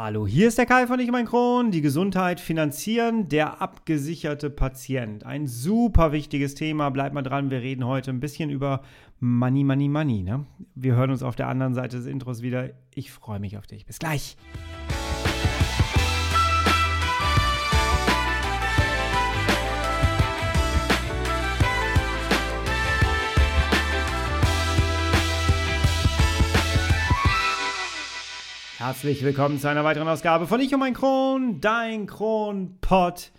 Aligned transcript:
Hallo, 0.00 0.28
hier 0.28 0.46
ist 0.46 0.58
der 0.58 0.66
Kai 0.66 0.86
von 0.86 1.00
Ich 1.00 1.10
mein 1.10 1.26
Kron. 1.26 1.72
Die 1.72 1.80
Gesundheit 1.80 2.38
finanzieren, 2.38 3.28
der 3.28 3.60
abgesicherte 3.60 4.48
Patient. 4.48 5.26
Ein 5.26 5.48
super 5.48 6.12
wichtiges 6.12 6.54
Thema. 6.54 6.90
Bleibt 6.90 7.16
mal 7.16 7.22
dran. 7.22 7.50
Wir 7.50 7.62
reden 7.62 7.84
heute 7.84 8.12
ein 8.12 8.20
bisschen 8.20 8.48
über 8.48 8.82
Money, 9.18 9.64
Money, 9.64 9.88
Money. 9.88 10.22
Ne? 10.22 10.46
Wir 10.76 10.94
hören 10.94 11.10
uns 11.10 11.24
auf 11.24 11.34
der 11.34 11.48
anderen 11.48 11.74
Seite 11.74 11.96
des 11.96 12.06
Intros 12.06 12.42
wieder. 12.42 12.70
Ich 12.94 13.10
freue 13.10 13.40
mich 13.40 13.58
auf 13.58 13.66
dich. 13.66 13.86
Bis 13.86 13.98
gleich. 13.98 14.36
Herzlich 28.88 29.22
willkommen 29.22 29.60
zu 29.60 29.68
einer 29.68 29.84
weiteren 29.84 30.08
Ausgabe 30.08 30.46
von 30.46 30.62
Ich 30.62 30.72
und 30.72 30.80
mein 30.80 30.94
Kron, 30.94 31.60
dein 31.60 32.06
Kronpott. 32.06 33.32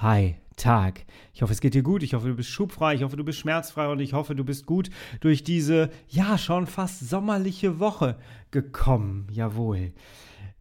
Hi, 0.00 0.34
Tag. 0.56 1.04
Ich 1.32 1.40
hoffe, 1.40 1.52
es 1.52 1.60
geht 1.60 1.74
dir 1.74 1.84
gut. 1.84 2.02
Ich 2.02 2.14
hoffe, 2.14 2.26
du 2.26 2.34
bist 2.34 2.50
schubfrei. 2.50 2.96
Ich 2.96 3.04
hoffe, 3.04 3.16
du 3.16 3.22
bist 3.22 3.38
schmerzfrei 3.38 3.86
und 3.86 4.00
ich 4.00 4.12
hoffe, 4.12 4.34
du 4.34 4.42
bist 4.44 4.66
gut 4.66 4.90
durch 5.20 5.44
diese, 5.44 5.90
ja, 6.08 6.36
schon 6.36 6.66
fast 6.66 7.08
sommerliche 7.08 7.78
Woche 7.78 8.18
gekommen. 8.50 9.28
Jawohl. 9.30 9.92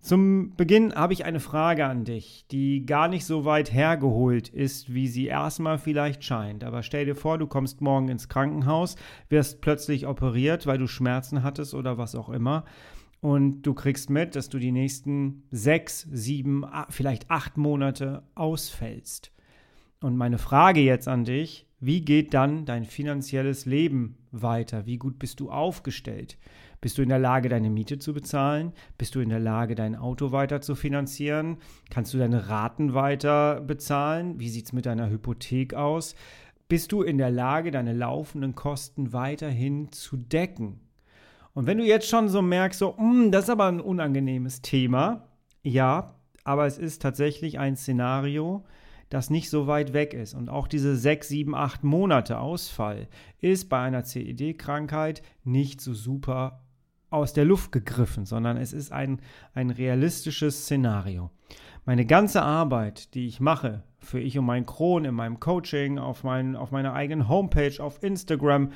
Zum 0.02 0.56
Beginn 0.56 0.94
habe 0.94 1.14
ich 1.14 1.26
eine 1.26 1.40
Frage 1.40 1.88
an 1.88 2.06
dich, 2.06 2.45
die 2.52 2.86
gar 2.86 3.08
nicht 3.08 3.26
so 3.26 3.44
weit 3.44 3.73
hergeholt 3.73 4.50
ist, 4.50 4.94
wie 4.94 5.08
sie 5.08 5.26
erstmal 5.26 5.80
vielleicht 5.80 6.23
scheint. 6.23 6.64
Aber 6.64 6.84
stell 6.84 7.06
dir 7.06 7.16
vor, 7.16 7.40
du 7.40 7.48
kommst 7.48 7.81
morgen 7.81 8.08
ins 8.08 8.30
Krankenhaus, 8.30 8.98
wirst 9.30 9.62
plötzlich 9.62 10.06
operiert, 10.06 10.67
weil 10.67 10.78
du 10.78 10.86
Schmerzen 10.86 11.42
hattest 11.42 11.73
oder 11.73 11.98
was 11.98 12.14
auch 12.14 12.30
immer 12.30 12.66
und 13.27 13.63
du 13.63 13.73
kriegst 13.73 14.09
mit, 14.09 14.38
dass 14.38 14.48
du 14.48 14.58
die 14.58 14.72
nächsten 14.72 15.44
sechs, 15.52 16.08
sieben, 16.09 16.63
vielleicht 16.88 17.30
acht 17.30 17.58
Monate 17.58 18.23
ausfällst. 18.36 19.33
Und 20.00 20.16
meine 20.16 20.38
Frage 20.38 20.80
jetzt 20.80 21.09
an 21.09 21.25
dich, 21.25 21.67
wie 21.81 22.00
geht 22.00 22.33
dann 22.33 22.64
dein 22.64 22.86
finanzielles 22.86 23.66
Leben 23.66 24.16
weiter? 24.31 24.86
Wie 24.86 24.98
gut 24.98 25.20
bist 25.20 25.42
du 25.42 25.52
aufgestellt? 25.52 26.38
Bist 26.80 26.98
du 26.98 27.02
in 27.02 27.09
der 27.09 27.20
Lage, 27.20 27.50
deine 27.50 27.70
Miete 27.70 28.00
zu 28.00 28.14
bezahlen? 28.14 28.72
Bist 28.98 29.14
du 29.14 29.20
in 29.20 29.28
der 29.28 29.42
Lage, 29.42 29.75
dein 29.75 29.98
Auto 29.98 30.31
weiter 30.31 30.61
zu 30.61 30.73
finanzieren? 30.73 31.58
Kannst 31.89 32.14
du 32.14 32.17
deine 32.17 32.48
Raten 32.48 32.94
weiter 32.94 33.59
bezahlen? 33.59 34.39
Wie 34.39 34.48
sieht 34.48 34.67
es 34.67 34.73
mit 34.73 34.86
deiner 34.86 35.09
Hypothek 35.09 35.73
aus? 35.73 36.16
Bist 36.70 36.94
du 36.94 37.02
in 37.02 37.17
der 37.17 37.31
Lage, 37.31 37.72
deine 37.72 37.92
laufenden 37.92 38.55
Kosten 38.55 39.11
weiterhin 39.11 39.92
zu 39.92 40.16
decken? 40.16 40.80
Und 41.58 41.66
wenn 41.66 41.80
du 41.80 41.86
jetzt 41.86 42.08
schon 42.08 42.30
so 42.30 42.44
merkst, 42.44 42.77
so, 42.77 42.91
mm, 43.00 43.31
das 43.31 43.45
ist 43.45 43.50
aber 43.50 43.66
ein 43.66 43.81
unangenehmes 43.81 44.61
Thema, 44.61 45.23
ja, 45.64 46.14
aber 46.44 46.67
es 46.67 46.77
ist 46.77 47.02
tatsächlich 47.02 47.58
ein 47.58 47.75
Szenario, 47.75 48.64
das 49.09 49.31
nicht 49.31 49.49
so 49.49 49.66
weit 49.66 49.91
weg 49.91 50.14
ist. 50.14 50.36
Und 50.36 50.49
auch 50.49 50.67
diese 50.67 50.95
sechs, 50.95 51.30
sieben, 51.30 51.55
acht 51.55 51.83
Monate 51.83 52.38
Ausfall 52.38 53.08
ist 53.41 53.69
bei 53.69 53.80
einer 53.81 54.03
CED-Krankheit 54.03 55.23
nicht 55.45 55.81
so 55.81 55.95
super 55.95 56.61
aus 57.09 57.33
der 57.33 57.45
Luft 57.45 57.71
gegriffen, 57.71 58.27
sondern 58.27 58.58
es 58.58 58.71
ist 58.71 58.92
ein, 58.92 59.19
ein 59.55 59.71
realistisches 59.71 60.61
Szenario. 60.61 61.31
Meine 61.86 62.05
ganze 62.05 62.44
Arbeit, 62.44 63.16
die 63.16 63.25
ich 63.25 63.39
mache, 63.39 63.81
für 63.97 64.19
ich 64.19 64.38
und 64.38 64.45
mein 64.45 64.67
Kron 64.67 65.05
in 65.05 65.16
meinem 65.16 65.39
Coaching, 65.39 65.97
auf, 65.97 66.23
mein, 66.23 66.55
auf 66.55 66.69
meiner 66.69 66.94
eigenen 66.94 67.27
Homepage, 67.27 67.81
auf 67.81 68.03
Instagram, 68.03 68.73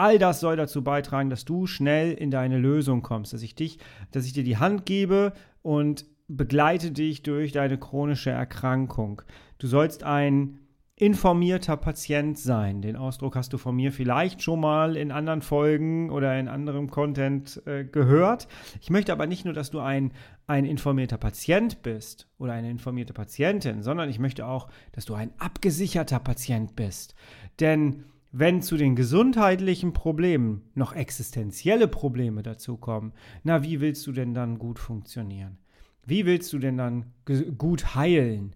All 0.00 0.18
das 0.18 0.40
soll 0.40 0.56
dazu 0.56 0.82
beitragen, 0.82 1.28
dass 1.28 1.44
du 1.44 1.66
schnell 1.66 2.14
in 2.14 2.30
deine 2.30 2.56
Lösung 2.56 3.02
kommst, 3.02 3.34
dass 3.34 3.42
ich 3.42 3.54
dich, 3.54 3.78
dass 4.12 4.24
ich 4.24 4.32
dir 4.32 4.44
die 4.44 4.56
Hand 4.56 4.86
gebe 4.86 5.34
und 5.60 6.06
begleite 6.26 6.90
dich 6.90 7.22
durch 7.22 7.52
deine 7.52 7.76
chronische 7.76 8.30
Erkrankung. 8.30 9.20
Du 9.58 9.66
sollst 9.66 10.02
ein 10.02 10.58
informierter 10.96 11.76
Patient 11.76 12.38
sein. 12.38 12.80
Den 12.80 12.96
Ausdruck 12.96 13.36
hast 13.36 13.52
du 13.52 13.58
von 13.58 13.76
mir 13.76 13.92
vielleicht 13.92 14.42
schon 14.42 14.60
mal 14.60 14.96
in 14.96 15.12
anderen 15.12 15.42
Folgen 15.42 16.08
oder 16.08 16.38
in 16.40 16.48
anderem 16.48 16.88
Content 16.88 17.60
äh, 17.66 17.84
gehört. 17.84 18.48
Ich 18.80 18.88
möchte 18.88 19.12
aber 19.12 19.26
nicht 19.26 19.44
nur, 19.44 19.52
dass 19.52 19.70
du 19.70 19.80
ein, 19.80 20.14
ein 20.46 20.64
informierter 20.64 21.18
Patient 21.18 21.82
bist 21.82 22.26
oder 22.38 22.54
eine 22.54 22.70
informierte 22.70 23.12
Patientin, 23.12 23.82
sondern 23.82 24.08
ich 24.08 24.18
möchte 24.18 24.46
auch, 24.46 24.68
dass 24.92 25.04
du 25.04 25.12
ein 25.12 25.30
abgesicherter 25.38 26.20
Patient 26.20 26.74
bist. 26.74 27.14
Denn 27.60 28.04
wenn 28.32 28.62
zu 28.62 28.76
den 28.76 28.94
gesundheitlichen 28.94 29.92
Problemen 29.92 30.62
noch 30.74 30.94
existenzielle 30.94 31.88
Probleme 31.88 32.42
dazukommen, 32.42 33.12
na, 33.42 33.62
wie 33.64 33.80
willst 33.80 34.06
du 34.06 34.12
denn 34.12 34.34
dann 34.34 34.58
gut 34.58 34.78
funktionieren? 34.78 35.58
Wie 36.06 36.26
willst 36.26 36.52
du 36.52 36.58
denn 36.58 36.76
dann 36.76 37.12
gut 37.58 37.94
heilen, 37.94 38.54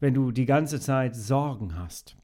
wenn 0.00 0.14
du 0.14 0.32
die 0.32 0.46
ganze 0.46 0.80
Zeit 0.80 1.14
Sorgen 1.14 1.78
hast? 1.78 2.16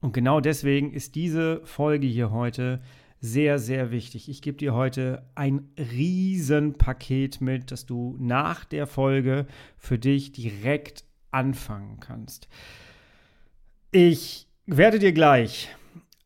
Und 0.00 0.12
genau 0.12 0.40
deswegen 0.40 0.92
ist 0.92 1.16
diese 1.16 1.60
Folge 1.64 2.06
hier 2.06 2.30
heute 2.30 2.80
sehr, 3.20 3.58
sehr 3.58 3.90
wichtig. 3.90 4.28
Ich 4.28 4.42
gebe 4.42 4.56
dir 4.56 4.74
heute 4.74 5.26
ein 5.34 5.68
Riesenpaket 5.76 7.40
mit, 7.40 7.72
dass 7.72 7.84
du 7.84 8.16
nach 8.20 8.64
der 8.64 8.86
Folge 8.86 9.46
für 9.76 9.98
dich 9.98 10.30
direkt 10.30 11.04
anfangen 11.32 11.98
kannst. 11.98 12.48
Ich 13.90 14.46
werde 14.66 15.00
dir 15.00 15.12
gleich 15.12 15.74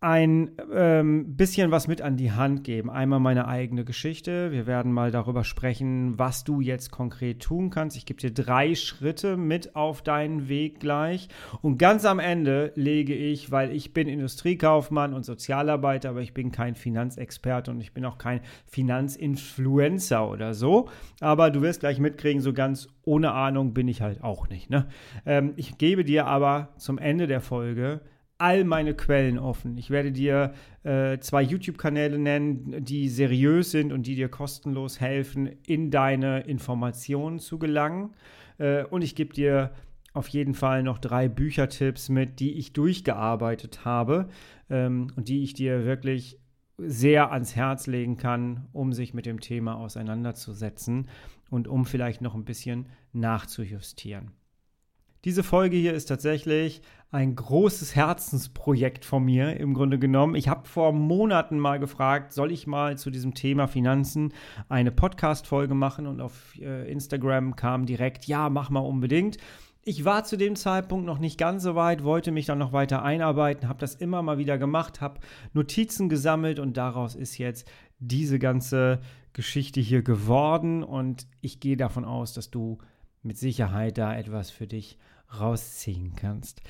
ein 0.02 0.50
ähm, 0.74 1.36
bisschen 1.36 1.70
was 1.70 1.86
mit 1.86 2.02
an 2.02 2.16
die 2.16 2.32
Hand 2.32 2.64
geben. 2.64 2.90
Einmal 2.90 3.20
meine 3.20 3.46
eigene 3.46 3.84
Geschichte. 3.84 4.50
Wir 4.50 4.66
werden 4.66 4.92
mal 4.92 5.12
darüber 5.12 5.44
sprechen, 5.44 6.18
was 6.18 6.42
du 6.42 6.60
jetzt 6.60 6.90
konkret 6.90 7.40
tun 7.40 7.70
kannst. 7.70 7.96
Ich 7.96 8.04
gebe 8.04 8.20
dir 8.20 8.34
drei 8.34 8.74
Schritte 8.74 9.36
mit 9.36 9.76
auf 9.76 10.02
deinen 10.02 10.48
Weg 10.48 10.80
gleich. 10.80 11.28
Und 11.60 11.78
ganz 11.78 12.04
am 12.04 12.18
Ende 12.18 12.72
lege 12.74 13.14
ich, 13.14 13.52
weil 13.52 13.70
ich 13.70 13.94
bin 13.94 14.08
Industriekaufmann 14.08 15.14
und 15.14 15.24
Sozialarbeiter, 15.24 16.10
aber 16.10 16.20
ich 16.20 16.34
bin 16.34 16.50
kein 16.50 16.74
Finanzexperte 16.74 17.70
und 17.70 17.80
ich 17.80 17.94
bin 17.94 18.04
auch 18.04 18.18
kein 18.18 18.41
Finanzinfluencer 18.66 20.28
oder 20.28 20.54
so. 20.54 20.88
Aber 21.20 21.52
du 21.52 21.62
wirst 21.62 21.78
gleich 21.78 22.00
mitkriegen, 22.00 22.42
so 22.42 22.52
ganz 22.52 22.88
ohne 23.04 23.30
Ahnung 23.30 23.72
bin 23.72 23.86
ich 23.86 24.02
halt 24.02 24.24
auch 24.24 24.48
nicht. 24.48 24.68
Ne? 24.68 24.88
Ähm, 25.24 25.52
ich 25.54 25.78
gebe 25.78 26.02
dir 26.02 26.26
aber 26.26 26.70
zum 26.76 26.98
Ende 26.98 27.28
der 27.28 27.41
Folge 27.41 28.00
all 28.42 28.64
meine 28.64 28.94
Quellen 28.94 29.38
offen. 29.38 29.78
Ich 29.78 29.91
werde 29.91 30.10
dir 30.10 30.53
äh, 30.82 31.19
zwei 31.20 31.42
YouTube-Kanäle 31.42 32.19
nennen, 32.19 32.84
die 32.84 33.08
seriös 33.08 33.70
sind 33.70 33.92
und 33.92 34.04
die 34.08 34.16
dir 34.16 34.28
kostenlos 34.28 35.00
helfen, 35.00 35.48
in 35.64 35.92
deine 35.92 36.41
Informationen 36.41 37.38
zu 37.38 37.60
gelangen. 37.60 38.14
Äh, 38.58 38.82
und 38.82 39.03
ich 39.03 39.14
gebe 39.14 39.32
dir 39.32 39.70
auf 40.12 40.26
jeden 40.26 40.54
Fall 40.54 40.82
noch 40.82 40.98
drei 40.98 41.28
Büchertipps 41.28 42.08
mit, 42.08 42.41
die 42.41 42.54
ich 42.54 42.72
durchgearbeitet 42.72 43.84
habe 43.84 44.28
ähm, 44.69 45.12
und 45.14 45.28
die 45.28 45.44
ich 45.44 45.54
dir 45.54 45.84
wirklich 45.84 46.41
sehr 46.78 47.30
ans 47.30 47.54
Herz 47.54 47.86
legen 47.86 48.16
kann, 48.16 48.66
um 48.72 48.92
sich 48.92 49.14
mit 49.14 49.24
dem 49.24 49.38
Thema 49.38 49.76
auseinanderzusetzen 49.76 51.06
und 51.48 51.69
um 51.69 51.84
vielleicht 51.84 52.20
noch 52.20 52.34
ein 52.34 52.44
bisschen 52.44 52.86
nachzujustieren. 53.12 54.32
Diese 55.25 55.44
Folge 55.44 55.77
hier 55.77 55.94
ist 55.94 56.06
tatsächlich 56.06 56.83
ein 57.12 57.37
großes 57.37 57.94
Herzensprojekt 57.94 59.05
von 59.05 59.25
mir 59.25 59.56
im 59.56 59.72
Grunde 59.72 60.00
genommen. 60.00 60.34
Ich 60.34 60.49
habe 60.49 60.66
vor 60.66 60.93
Monaten 60.93 61.60
mal 61.60 61.78
gefragt, 61.78 62.33
soll 62.33 62.50
ich 62.50 62.66
mal 62.66 62.99
zu 62.99 63.09
diesem 63.09 63.33
Thema 63.33 63.69
Finanzen 63.69 64.34
eine 64.69 64.91
Podcast-Folge 64.91 65.75
machen? 65.75 66.09
Und 66.09 66.21
auf 66.21 66.59
äh, 66.59 66.91
Instagram 66.91 67.55
kam 67.55 67.87
direkt, 67.87 68.25
ja, 68.25 68.50
mach 68.50 68.69
mal 68.69 68.81
unbedingt. 68.81 69.37
Ich 69.84 70.05
war 70.05 70.25
zu 70.25 70.37
dem 70.37 70.56
Zeitpunkt 70.56 71.06
noch 71.06 71.21
nicht 71.21 71.39
ganz 71.39 71.62
so 71.62 71.77
weit, 71.77 72.03
wollte 72.03 72.33
mich 72.33 72.47
dann 72.47 72.59
noch 72.59 72.72
weiter 72.72 73.04
einarbeiten, 73.04 73.69
habe 73.69 73.78
das 73.78 73.94
immer 73.94 74.22
mal 74.22 74.39
wieder 74.39 74.59
gemacht, 74.59 75.00
habe 75.00 75.21
Notizen 75.53 76.09
gesammelt 76.09 76.59
und 76.59 76.77
daraus 76.77 77.15
ist 77.15 77.39
jetzt 77.39 77.71
diese 78.00 78.41
ganze 78.41 78.99
Geschichte 79.34 79.81
hier 79.81 80.03
geworden 80.03 80.83
und 80.83 81.28
ich 81.43 81.60
gehe 81.60 81.77
davon 81.77 82.04
aus, 82.04 82.33
dass 82.33 82.50
du 82.50 82.78
mit 83.22 83.39
Sicherheit 83.39 83.98
da 83.98 84.16
etwas 84.16 84.51
für 84.51 84.66
dich 84.66 84.98
rausziehen 85.38 86.14
kannst. 86.16 86.60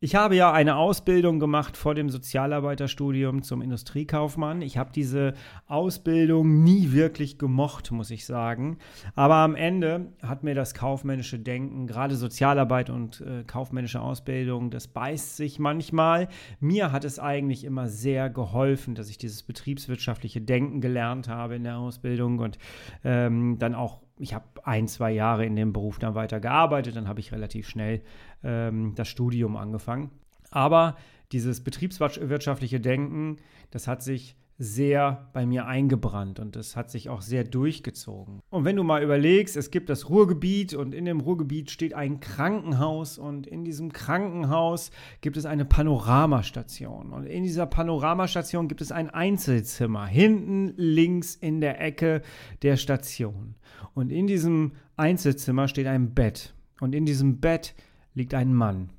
Ich 0.00 0.14
habe 0.14 0.36
ja 0.36 0.52
eine 0.52 0.76
Ausbildung 0.76 1.40
gemacht 1.40 1.76
vor 1.76 1.96
dem 1.96 2.08
Sozialarbeiterstudium 2.08 3.42
zum 3.42 3.62
Industriekaufmann. 3.62 4.62
Ich 4.62 4.78
habe 4.78 4.92
diese 4.94 5.34
Ausbildung 5.66 6.62
nie 6.62 6.92
wirklich 6.92 7.36
gemocht, 7.36 7.90
muss 7.90 8.12
ich 8.12 8.24
sagen. 8.24 8.78
Aber 9.16 9.34
am 9.36 9.56
Ende 9.56 10.12
hat 10.22 10.44
mir 10.44 10.54
das 10.54 10.74
kaufmännische 10.74 11.40
Denken, 11.40 11.88
gerade 11.88 12.14
Sozialarbeit 12.14 12.90
und 12.90 13.22
äh, 13.22 13.42
kaufmännische 13.42 14.00
Ausbildung, 14.00 14.70
das 14.70 14.86
beißt 14.86 15.36
sich 15.36 15.58
manchmal. 15.58 16.28
Mir 16.60 16.92
hat 16.92 17.04
es 17.04 17.18
eigentlich 17.18 17.64
immer 17.64 17.88
sehr 17.88 18.30
geholfen, 18.30 18.94
dass 18.94 19.10
ich 19.10 19.18
dieses 19.18 19.42
betriebswirtschaftliche 19.42 20.40
Denken 20.40 20.80
gelernt 20.80 21.28
habe 21.28 21.56
in 21.56 21.64
der 21.64 21.78
Ausbildung 21.78 22.38
und 22.38 22.56
ähm, 23.02 23.58
dann 23.58 23.74
auch 23.74 24.00
ich 24.18 24.34
habe 24.34 24.44
ein, 24.64 24.88
zwei 24.88 25.12
Jahre 25.12 25.44
in 25.44 25.56
dem 25.56 25.72
Beruf 25.72 25.98
dann 25.98 26.14
weiter 26.14 26.40
gearbeitet, 26.40 26.96
dann 26.96 27.08
habe 27.08 27.20
ich 27.20 27.32
relativ 27.32 27.68
schnell 27.68 28.02
ähm, 28.42 28.94
das 28.94 29.08
Studium 29.08 29.56
angefangen. 29.56 30.10
Aber 30.50 30.96
dieses 31.32 31.62
betriebswirtschaftliche 31.62 32.80
Denken, 32.80 33.36
das 33.70 33.86
hat 33.86 34.02
sich 34.02 34.36
sehr 34.60 35.28
bei 35.32 35.46
mir 35.46 35.66
eingebrannt 35.66 36.40
und 36.40 36.56
es 36.56 36.74
hat 36.74 36.90
sich 36.90 37.08
auch 37.08 37.22
sehr 37.22 37.44
durchgezogen. 37.44 38.40
Und 38.50 38.64
wenn 38.64 38.74
du 38.74 38.82
mal 38.82 39.04
überlegst, 39.04 39.56
es 39.56 39.70
gibt 39.70 39.88
das 39.88 40.10
Ruhrgebiet 40.10 40.74
und 40.74 40.94
in 40.94 41.04
dem 41.04 41.20
Ruhrgebiet 41.20 41.70
steht 41.70 41.94
ein 41.94 42.18
Krankenhaus 42.18 43.18
und 43.18 43.46
in 43.46 43.64
diesem 43.64 43.92
Krankenhaus 43.92 44.90
gibt 45.20 45.36
es 45.36 45.46
eine 45.46 45.64
Panoramastation 45.64 47.12
und 47.12 47.26
in 47.26 47.44
dieser 47.44 47.66
Panoramastation 47.66 48.66
gibt 48.66 48.80
es 48.80 48.90
ein 48.90 49.10
Einzelzimmer 49.10 50.06
hinten 50.06 50.74
links 50.76 51.36
in 51.36 51.60
der 51.60 51.80
Ecke 51.80 52.22
der 52.62 52.76
Station. 52.76 53.54
Und 53.94 54.10
in 54.10 54.26
diesem 54.26 54.72
Einzelzimmer 54.96 55.68
steht 55.68 55.86
ein 55.86 56.14
Bett 56.14 56.54
und 56.80 56.96
in 56.96 57.06
diesem 57.06 57.38
Bett 57.38 57.76
liegt 58.14 58.34
ein 58.34 58.52
Mann. 58.52 58.90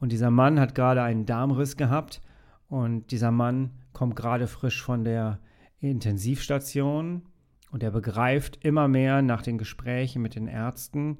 Und 0.00 0.12
dieser 0.12 0.30
Mann 0.30 0.60
hat 0.60 0.74
gerade 0.74 1.02
einen 1.02 1.24
Darmriss 1.24 1.78
gehabt 1.78 2.20
und 2.68 3.10
dieser 3.10 3.30
Mann 3.30 3.70
kommt 3.96 4.14
gerade 4.14 4.46
frisch 4.46 4.82
von 4.82 5.04
der 5.04 5.40
Intensivstation 5.80 7.22
und 7.70 7.82
er 7.82 7.90
begreift 7.90 8.62
immer 8.62 8.88
mehr 8.88 9.22
nach 9.22 9.40
den 9.40 9.56
Gesprächen 9.56 10.20
mit 10.20 10.34
den 10.34 10.48
Ärzten, 10.48 11.16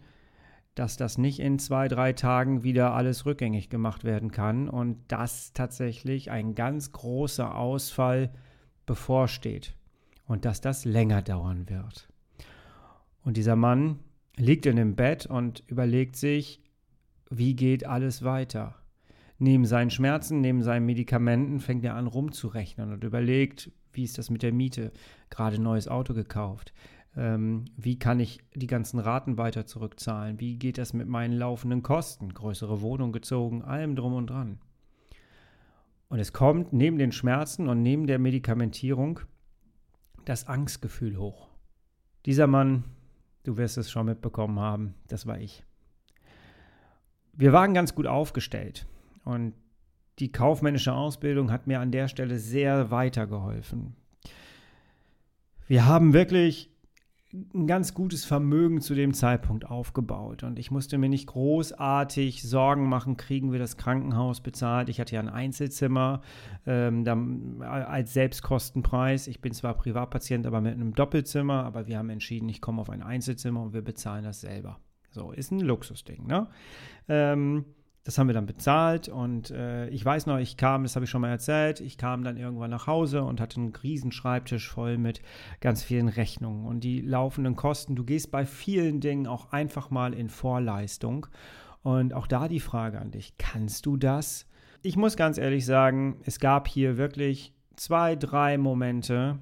dass 0.74 0.98
das 0.98 1.16
nicht 1.16 1.40
in 1.40 1.58
zwei, 1.58 1.88
drei 1.88 2.12
Tagen 2.12 2.64
wieder 2.64 2.92
alles 2.92 3.24
rückgängig 3.24 3.70
gemacht 3.70 4.04
werden 4.04 4.30
kann 4.30 4.68
und 4.68 4.98
dass 5.08 5.54
tatsächlich 5.54 6.30
ein 6.30 6.54
ganz 6.54 6.92
großer 6.92 7.56
Ausfall 7.56 8.30
bevorsteht 8.84 9.74
und 10.26 10.44
dass 10.44 10.60
das 10.60 10.84
länger 10.84 11.22
dauern 11.22 11.70
wird. 11.70 12.10
Und 13.24 13.38
dieser 13.38 13.56
Mann 13.56 14.00
liegt 14.36 14.66
in 14.66 14.76
dem 14.76 14.96
Bett 14.96 15.24
und 15.24 15.64
überlegt 15.66 16.16
sich, 16.16 16.60
wie 17.30 17.56
geht 17.56 17.86
alles 17.86 18.22
weiter? 18.22 18.74
Neben 19.38 19.66
seinen 19.66 19.90
Schmerzen, 19.90 20.40
neben 20.40 20.62
seinen 20.62 20.86
Medikamenten 20.86 21.60
fängt 21.60 21.84
er 21.84 21.94
an 21.94 22.06
rumzurechnen 22.06 22.92
und 22.92 23.04
überlegt, 23.04 23.70
wie 23.92 24.04
ist 24.04 24.18
das 24.18 24.30
mit 24.30 24.42
der 24.42 24.52
Miete? 24.52 24.92
Gerade 25.30 25.60
neues 25.60 25.88
Auto 25.88 26.14
gekauft. 26.14 26.72
Ähm, 27.16 27.64
wie 27.76 27.98
kann 27.98 28.20
ich 28.20 28.40
die 28.54 28.66
ganzen 28.66 28.98
Raten 28.98 29.38
weiter 29.38 29.66
zurückzahlen? 29.66 30.38
Wie 30.38 30.58
geht 30.58 30.78
das 30.78 30.92
mit 30.92 31.08
meinen 31.08 31.32
laufenden 31.32 31.82
Kosten? 31.82 32.34
Größere 32.34 32.82
Wohnung 32.82 33.12
gezogen, 33.12 33.62
allem 33.62 33.96
drum 33.96 34.14
und 34.14 34.28
dran. 34.28 34.58
Und 36.08 36.18
es 36.18 36.32
kommt 36.32 36.72
neben 36.72 36.98
den 36.98 37.12
Schmerzen 37.12 37.68
und 37.68 37.82
neben 37.82 38.06
der 38.06 38.18
Medikamentierung 38.18 39.20
das 40.24 40.46
Angstgefühl 40.46 41.16
hoch. 41.16 41.48
Dieser 42.26 42.46
Mann, 42.46 42.84
du 43.44 43.56
wirst 43.56 43.78
es 43.78 43.90
schon 43.90 44.06
mitbekommen 44.06 44.60
haben, 44.60 44.94
das 45.08 45.26
war 45.26 45.38
ich. 45.38 45.64
Wir 47.32 47.52
waren 47.52 47.74
ganz 47.74 47.94
gut 47.94 48.06
aufgestellt. 48.06 48.86
Und 49.26 49.54
die 50.20 50.30
kaufmännische 50.30 50.94
Ausbildung 50.94 51.50
hat 51.50 51.66
mir 51.66 51.80
an 51.80 51.90
der 51.90 52.06
Stelle 52.06 52.38
sehr 52.38 52.92
weitergeholfen. 52.92 53.96
Wir 55.66 55.84
haben 55.84 56.12
wirklich 56.12 56.70
ein 57.32 57.66
ganz 57.66 57.92
gutes 57.92 58.24
Vermögen 58.24 58.80
zu 58.80 58.94
dem 58.94 59.12
Zeitpunkt 59.12 59.66
aufgebaut 59.66 60.44
und 60.44 60.60
ich 60.60 60.70
musste 60.70 60.96
mir 60.96 61.08
nicht 61.08 61.26
großartig 61.26 62.44
Sorgen 62.44 62.88
machen, 62.88 63.16
kriegen 63.16 63.50
wir 63.50 63.58
das 63.58 63.76
Krankenhaus 63.76 64.40
bezahlt. 64.40 64.88
Ich 64.88 65.00
hatte 65.00 65.16
ja 65.16 65.20
ein 65.20 65.28
Einzelzimmer 65.28 66.22
ähm, 66.66 67.04
dann, 67.04 67.60
als 67.62 68.12
Selbstkostenpreis. 68.12 69.26
Ich 69.26 69.40
bin 69.40 69.52
zwar 69.52 69.74
Privatpatient, 69.74 70.46
aber 70.46 70.60
mit 70.60 70.74
einem 70.74 70.94
Doppelzimmer, 70.94 71.64
aber 71.64 71.88
wir 71.88 71.98
haben 71.98 72.10
entschieden, 72.10 72.48
ich 72.48 72.60
komme 72.60 72.80
auf 72.80 72.90
ein 72.90 73.02
Einzelzimmer 73.02 73.60
und 73.60 73.72
wir 73.74 73.82
bezahlen 73.82 74.22
das 74.22 74.40
selber. 74.40 74.78
So, 75.10 75.32
ist 75.32 75.50
ein 75.50 75.60
Luxusding, 75.60 76.28
ne? 76.28 76.46
Ähm, 77.08 77.64
das 78.06 78.18
haben 78.18 78.28
wir 78.28 78.34
dann 78.34 78.46
bezahlt 78.46 79.08
und 79.08 79.50
äh, 79.50 79.88
ich 79.88 80.04
weiß 80.04 80.26
noch, 80.26 80.38
ich 80.38 80.56
kam, 80.56 80.84
das 80.84 80.94
habe 80.94 81.06
ich 81.06 81.10
schon 81.10 81.22
mal 81.22 81.30
erzählt, 81.30 81.80
ich 81.80 81.98
kam 81.98 82.22
dann 82.22 82.36
irgendwann 82.36 82.70
nach 82.70 82.86
Hause 82.86 83.24
und 83.24 83.40
hatte 83.40 83.56
einen 83.56 83.74
riesen 83.74 84.12
Schreibtisch 84.12 84.70
voll 84.70 84.96
mit 84.96 85.22
ganz 85.60 85.82
vielen 85.82 86.06
Rechnungen 86.06 86.66
und 86.66 86.84
die 86.84 87.00
laufenden 87.00 87.56
Kosten. 87.56 87.96
Du 87.96 88.04
gehst 88.04 88.30
bei 88.30 88.46
vielen 88.46 89.00
Dingen 89.00 89.26
auch 89.26 89.50
einfach 89.50 89.90
mal 89.90 90.14
in 90.14 90.28
Vorleistung 90.28 91.26
und 91.82 92.14
auch 92.14 92.28
da 92.28 92.46
die 92.46 92.60
Frage 92.60 93.00
an 93.00 93.10
dich, 93.10 93.38
kannst 93.38 93.86
du 93.86 93.96
das? 93.96 94.46
Ich 94.82 94.96
muss 94.96 95.16
ganz 95.16 95.36
ehrlich 95.36 95.66
sagen, 95.66 96.20
es 96.24 96.38
gab 96.38 96.68
hier 96.68 96.98
wirklich 96.98 97.54
zwei, 97.74 98.14
drei 98.14 98.56
Momente, 98.56 99.40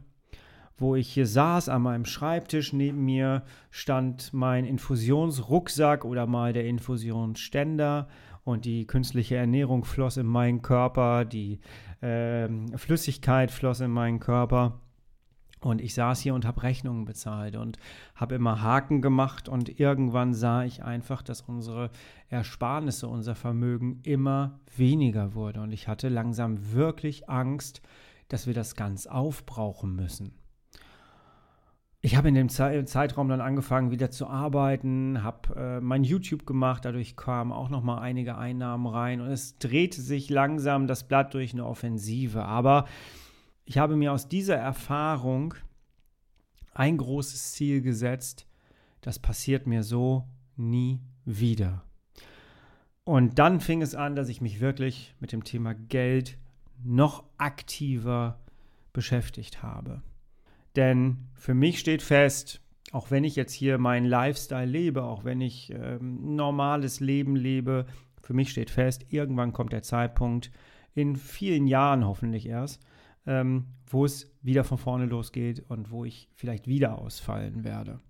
wo 0.78 0.96
ich 0.96 1.12
hier 1.12 1.26
saß 1.26 1.68
an 1.68 1.82
meinem 1.82 2.06
Schreibtisch. 2.06 2.72
Neben 2.72 3.04
mir 3.04 3.42
stand 3.70 4.32
mein 4.32 4.64
Infusionsrucksack 4.64 6.06
oder 6.06 6.26
mal 6.26 6.54
der 6.54 6.64
Infusionsständer 6.64 8.08
und 8.44 8.64
die 8.64 8.86
künstliche 8.86 9.36
Ernährung 9.36 9.84
floss 9.84 10.16
in 10.16 10.26
meinen 10.26 10.62
Körper, 10.62 11.24
die 11.24 11.60
äh, 12.00 12.48
Flüssigkeit 12.76 13.50
floss 13.50 13.80
in 13.80 13.90
meinen 13.90 14.20
Körper. 14.20 14.80
Und 15.60 15.80
ich 15.80 15.94
saß 15.94 16.20
hier 16.20 16.34
und 16.34 16.44
habe 16.44 16.62
Rechnungen 16.62 17.06
bezahlt 17.06 17.56
und 17.56 17.78
habe 18.14 18.34
immer 18.34 18.60
Haken 18.60 19.00
gemacht 19.00 19.48
und 19.48 19.80
irgendwann 19.80 20.34
sah 20.34 20.62
ich 20.62 20.84
einfach, 20.84 21.22
dass 21.22 21.40
unsere 21.40 21.90
Ersparnisse, 22.28 23.08
unser 23.08 23.34
Vermögen 23.34 24.00
immer 24.02 24.60
weniger 24.76 25.34
wurde. 25.34 25.62
Und 25.62 25.72
ich 25.72 25.88
hatte 25.88 26.10
langsam 26.10 26.74
wirklich 26.74 27.30
Angst, 27.30 27.80
dass 28.28 28.46
wir 28.46 28.52
das 28.52 28.76
ganz 28.76 29.06
aufbrauchen 29.06 29.96
müssen 29.96 30.34
ich 32.04 32.16
habe 32.16 32.28
in 32.28 32.34
dem 32.34 32.50
Zeitraum 32.50 33.30
dann 33.30 33.40
angefangen, 33.40 33.90
wieder 33.90 34.10
zu 34.10 34.26
arbeiten, 34.26 35.22
habe 35.22 35.56
äh, 35.56 35.80
mein 35.80 36.04
YouTube 36.04 36.44
gemacht, 36.44 36.84
dadurch 36.84 37.16
kamen 37.16 37.50
auch 37.50 37.70
noch 37.70 37.82
mal 37.82 37.98
einige 37.98 38.36
Einnahmen 38.36 38.86
rein 38.86 39.22
und 39.22 39.28
es 39.28 39.56
drehte 39.56 40.02
sich 40.02 40.28
langsam 40.28 40.86
das 40.86 41.08
Blatt 41.08 41.32
durch 41.32 41.54
eine 41.54 41.64
Offensive. 41.64 42.44
Aber 42.44 42.84
ich 43.64 43.78
habe 43.78 43.96
mir 43.96 44.12
aus 44.12 44.28
dieser 44.28 44.56
Erfahrung 44.56 45.54
ein 46.74 46.98
großes 46.98 47.52
Ziel 47.52 47.80
gesetzt, 47.80 48.46
das 49.00 49.18
passiert 49.18 49.66
mir 49.66 49.82
so 49.82 50.28
nie 50.56 51.00
wieder. 51.24 51.86
Und 53.04 53.38
dann 53.38 53.60
fing 53.60 53.80
es 53.80 53.94
an, 53.94 54.14
dass 54.14 54.28
ich 54.28 54.42
mich 54.42 54.60
wirklich 54.60 55.14
mit 55.20 55.32
dem 55.32 55.42
Thema 55.42 55.72
Geld 55.72 56.36
noch 56.82 57.24
aktiver 57.38 58.40
beschäftigt 58.92 59.62
habe. 59.62 60.02
Denn 60.76 61.28
für 61.34 61.54
mich 61.54 61.78
steht 61.78 62.02
fest, 62.02 62.60
auch 62.92 63.10
wenn 63.10 63.24
ich 63.24 63.36
jetzt 63.36 63.52
hier 63.52 63.78
meinen 63.78 64.06
Lifestyle 64.06 64.66
lebe, 64.66 65.02
auch 65.02 65.24
wenn 65.24 65.40
ich 65.40 65.70
ähm, 65.70 66.36
normales 66.36 67.00
Leben 67.00 67.36
lebe, 67.36 67.86
für 68.22 68.34
mich 68.34 68.50
steht 68.50 68.70
fest, 68.70 69.06
irgendwann 69.08 69.52
kommt 69.52 69.72
der 69.72 69.82
Zeitpunkt, 69.82 70.50
in 70.94 71.16
vielen 71.16 71.66
Jahren 71.66 72.06
hoffentlich 72.06 72.46
erst, 72.46 72.80
ähm, 73.26 73.66
wo 73.86 74.04
es 74.04 74.32
wieder 74.42 74.64
von 74.64 74.78
vorne 74.78 75.06
losgeht 75.06 75.64
und 75.68 75.90
wo 75.90 76.04
ich 76.04 76.28
vielleicht 76.34 76.66
wieder 76.66 76.98
ausfallen 76.98 77.64
werde. 77.64 78.00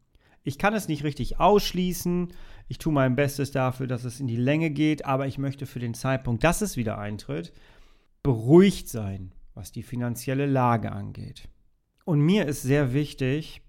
Ich 0.42 0.58
kann 0.58 0.74
es 0.74 0.88
nicht 0.88 1.04
richtig 1.04 1.40
ausschließen. 1.40 2.28
Ich 2.68 2.78
tue 2.78 2.92
mein 2.92 3.16
Bestes 3.16 3.50
dafür, 3.50 3.86
dass 3.86 4.04
es 4.04 4.20
in 4.20 4.26
die 4.26 4.36
Länge 4.36 4.70
geht, 4.70 5.06
aber 5.06 5.26
ich 5.26 5.38
möchte 5.38 5.64
für 5.64 5.78
den 5.78 5.94
Zeitpunkt, 5.94 6.44
dass 6.44 6.60
es 6.60 6.76
wieder 6.76 6.98
eintritt, 6.98 7.52
beruhigt 8.22 8.88
sein, 8.88 9.32
was 9.54 9.72
die 9.72 9.82
finanzielle 9.82 10.46
Lage 10.46 10.92
angeht. 10.92 11.48
Und 12.04 12.20
mir 12.20 12.46
ist 12.46 12.62
sehr 12.62 12.92
wichtig, 12.92 13.62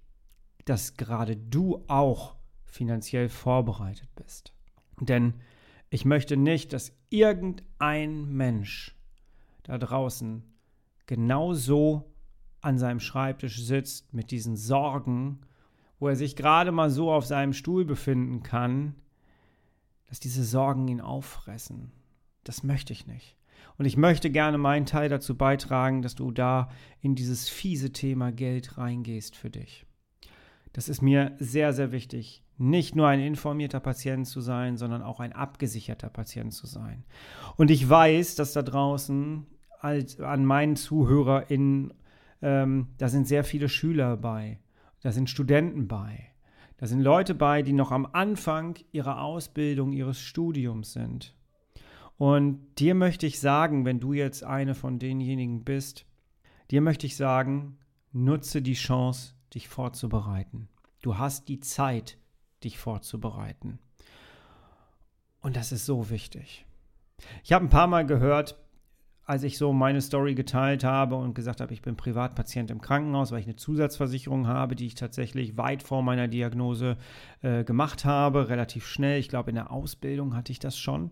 dass 0.66 0.98
gerade 0.98 1.38
du 1.38 1.84
auch 1.88 2.36
finanziell 2.66 3.30
vorbereitet 3.30 4.10
bist. 4.16 4.54
Denn 5.00 5.36
ich 5.90 6.06
möchte 6.06 6.36
nicht, 6.36 6.74
dass 6.74 6.92
irgendein 7.10 8.26
Mensch 8.26 8.96
da 9.64 9.78
draußen 9.78 10.44
genauso 11.06 12.12
an 12.62 12.78
seinem 12.78 13.00
Schreibtisch 13.00 13.62
sitzt 13.62 14.14
mit 14.14 14.32
diesen 14.32 14.58
Sorgen, 14.58 15.42
wo 16.00 16.08
er 16.08 16.16
sich 16.16 16.36
gerade 16.36 16.72
mal 16.72 16.90
so 16.90 17.12
auf 17.12 17.26
seinem 17.26 17.54
Stuhl 17.54 17.86
befinden 17.86 18.44
kann, 18.44 18.96
dass 20.08 20.20
diese 20.20 20.44
Sorgen 20.44 20.88
ihn 20.88 21.02
auffressen. 21.02 21.92
Das 22.44 22.64
möchte 22.64 22.92
ich 22.92 23.08
nicht. 23.08 23.38
Und 23.78 23.86
ich 23.86 23.98
möchte 23.98 24.30
gerne 24.30 24.58
meinen 24.58 24.86
Teil 24.86 25.10
dazu 25.10 25.36
beitragen, 25.36 26.02
dass 26.02 26.16
du 26.16 26.32
da 26.32 26.70
in 27.02 27.16
dieses 27.16 27.50
fiese 27.50 27.92
Thema 27.92 28.32
Geld 28.32 28.78
reingehst 28.78 29.36
für 29.36 29.50
dich. 29.50 29.86
Das 30.74 30.90
ist 30.90 31.02
mir 31.02 31.34
sehr, 31.40 31.74
sehr 31.74 31.92
wichtig. 31.92 32.44
Nicht 32.58 32.96
nur 32.96 33.08
ein 33.08 33.20
informierter 33.20 33.80
Patient 33.80 34.28
zu 34.28 34.42
sein, 34.42 34.78
sondern 34.78 35.02
auch 35.02 35.20
ein 35.20 35.34
abgesicherter 35.34 36.10
Patient 36.10 36.54
zu 36.54 36.68
sein. 36.68 37.04
Und 37.58 37.72
ich 37.72 37.90
weiß, 37.90 38.36
dass 38.36 38.54
da 38.54 38.62
draußen 38.62 39.46
als, 39.80 40.20
an 40.20 40.46
meinen 40.46 40.76
ZuhörerInnen, 40.76 41.94
ähm, 42.42 42.88
da 42.98 43.10
sind 43.10 43.28
sehr 43.28 43.44
viele 43.44 43.70
Schüler 43.70 44.18
bei, 44.18 44.60
da 45.02 45.12
sind 45.12 45.30
Studenten 45.30 45.88
bei, 45.88 46.32
da 46.78 46.88
sind 46.88 47.02
Leute 47.02 47.36
bei, 47.36 47.62
die 47.62 47.74
noch 47.74 47.92
am 47.92 48.06
Anfang 48.12 48.76
ihrer 48.92 49.22
Ausbildung, 49.22 49.94
ihres 49.94 50.20
Studiums 50.20 50.94
sind. 50.94 51.34
Und 52.18 52.80
dir 52.80 52.96
möchte 52.96 53.26
ich 53.26 53.40
sagen, 53.40 53.86
wenn 53.86 54.00
du 54.00 54.14
jetzt 54.14 54.44
eine 54.44 54.76
von 54.76 55.00
denjenigen 55.00 55.64
bist, 55.64 56.06
dir 56.72 56.82
möchte 56.82 57.06
ich 57.06 57.18
sagen, 57.18 57.78
nutze 58.14 58.62
die 58.62 58.74
Chance, 58.74 59.34
dich 59.54 59.68
vorzubereiten. 59.68 60.70
Du 61.02 61.18
hast 61.18 61.50
die 61.50 61.60
Zeit, 61.60 62.18
dich 62.64 62.78
vorzubereiten. 62.78 63.80
Und 65.42 65.56
das 65.56 65.72
ist 65.72 65.86
so 65.86 66.10
wichtig. 66.10 66.66
Ich 67.44 67.54
habe 67.54 67.66
ein 67.66 67.70
paar 67.70 67.88
Mal 67.88 68.06
gehört, 68.06 68.58
als 69.26 69.44
ich 69.44 69.58
so 69.58 69.74
meine 69.74 70.02
Story 70.02 70.36
geteilt 70.36 70.84
habe 70.84 71.16
und 71.16 71.34
gesagt 71.34 71.60
habe, 71.60 71.74
ich 71.74 71.82
bin 71.82 71.96
Privatpatient 71.96 72.70
im 72.70 72.80
Krankenhaus, 72.80 73.32
weil 73.32 73.40
ich 73.40 73.46
eine 73.46 73.56
Zusatzversicherung 73.56 74.48
habe, 74.48 74.76
die 74.76 74.86
ich 74.86 74.96
tatsächlich 74.96 75.58
weit 75.58 75.82
vor 75.82 76.04
meiner 76.04 76.28
Diagnose 76.28 76.98
äh, 77.42 77.64
gemacht 77.64 78.06
habe, 78.06 78.50
relativ 78.50 78.86
schnell. 78.86 79.20
Ich 79.20 79.30
glaube, 79.30 79.50
in 79.50 79.56
der 79.56 79.72
Ausbildung 79.72 80.36
hatte 80.36 80.52
ich 80.52 80.60
das 80.60 80.78
schon 80.78 81.12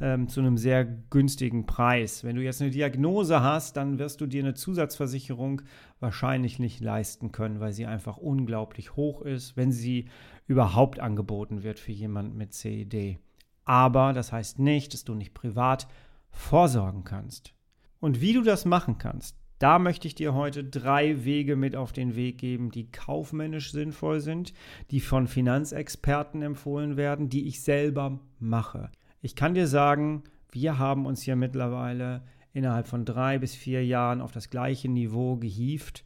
ähm, 0.00 0.28
zu 0.28 0.40
einem 0.40 0.56
sehr 0.56 0.84
günstigen 0.84 1.66
Preis. 1.66 2.24
Wenn 2.24 2.36
du 2.36 2.42
jetzt 2.42 2.60
eine 2.60 2.70
Diagnose 2.70 3.42
hast, 3.42 3.76
dann 3.76 3.98
wirst 3.98 4.20
du 4.20 4.26
dir 4.26 4.42
eine 4.42 4.54
Zusatzversicherung 4.54 5.62
wahrscheinlich 6.00 6.58
nicht 6.58 6.80
leisten 6.80 7.32
können, 7.32 7.60
weil 7.60 7.72
sie 7.72 7.86
einfach 7.86 8.16
unglaublich 8.16 8.96
hoch 8.96 9.22
ist, 9.22 9.56
wenn 9.56 9.72
sie 9.72 10.06
überhaupt 10.46 11.00
angeboten 11.00 11.62
wird 11.62 11.78
für 11.78 11.92
jemanden 11.92 12.36
mit 12.36 12.54
CED. 12.54 13.18
Aber 13.64 14.12
das 14.12 14.32
heißt 14.32 14.58
nicht, 14.58 14.94
dass 14.94 15.04
du 15.04 15.14
nicht 15.14 15.34
privat 15.34 15.86
vorsorgen 16.30 17.04
kannst. 17.04 17.54
Und 18.00 18.20
wie 18.20 18.32
du 18.32 18.42
das 18.42 18.64
machen 18.64 18.98
kannst, 18.98 19.36
da 19.60 19.78
möchte 19.78 20.08
ich 20.08 20.14
dir 20.14 20.32
heute 20.32 20.64
drei 20.64 21.24
Wege 21.24 21.54
mit 21.54 21.76
auf 21.76 21.92
den 21.92 22.16
Weg 22.16 22.38
geben, 22.38 22.70
die 22.70 22.90
kaufmännisch 22.90 23.72
sinnvoll 23.72 24.20
sind, 24.20 24.54
die 24.90 25.00
von 25.00 25.26
Finanzexperten 25.26 26.40
empfohlen 26.40 26.96
werden, 26.96 27.28
die 27.28 27.46
ich 27.46 27.60
selber 27.60 28.20
mache. 28.38 28.90
Ich 29.20 29.36
kann 29.36 29.54
dir 29.54 29.66
sagen, 29.66 30.24
wir 30.50 30.78
haben 30.78 31.06
uns 31.06 31.22
hier 31.22 31.36
mittlerweile 31.36 32.22
innerhalb 32.52 32.88
von 32.88 33.04
drei 33.04 33.38
bis 33.38 33.54
vier 33.54 33.84
Jahren 33.84 34.20
auf 34.20 34.32
das 34.32 34.50
gleiche 34.50 34.88
Niveau 34.88 35.36
gehievt, 35.36 36.04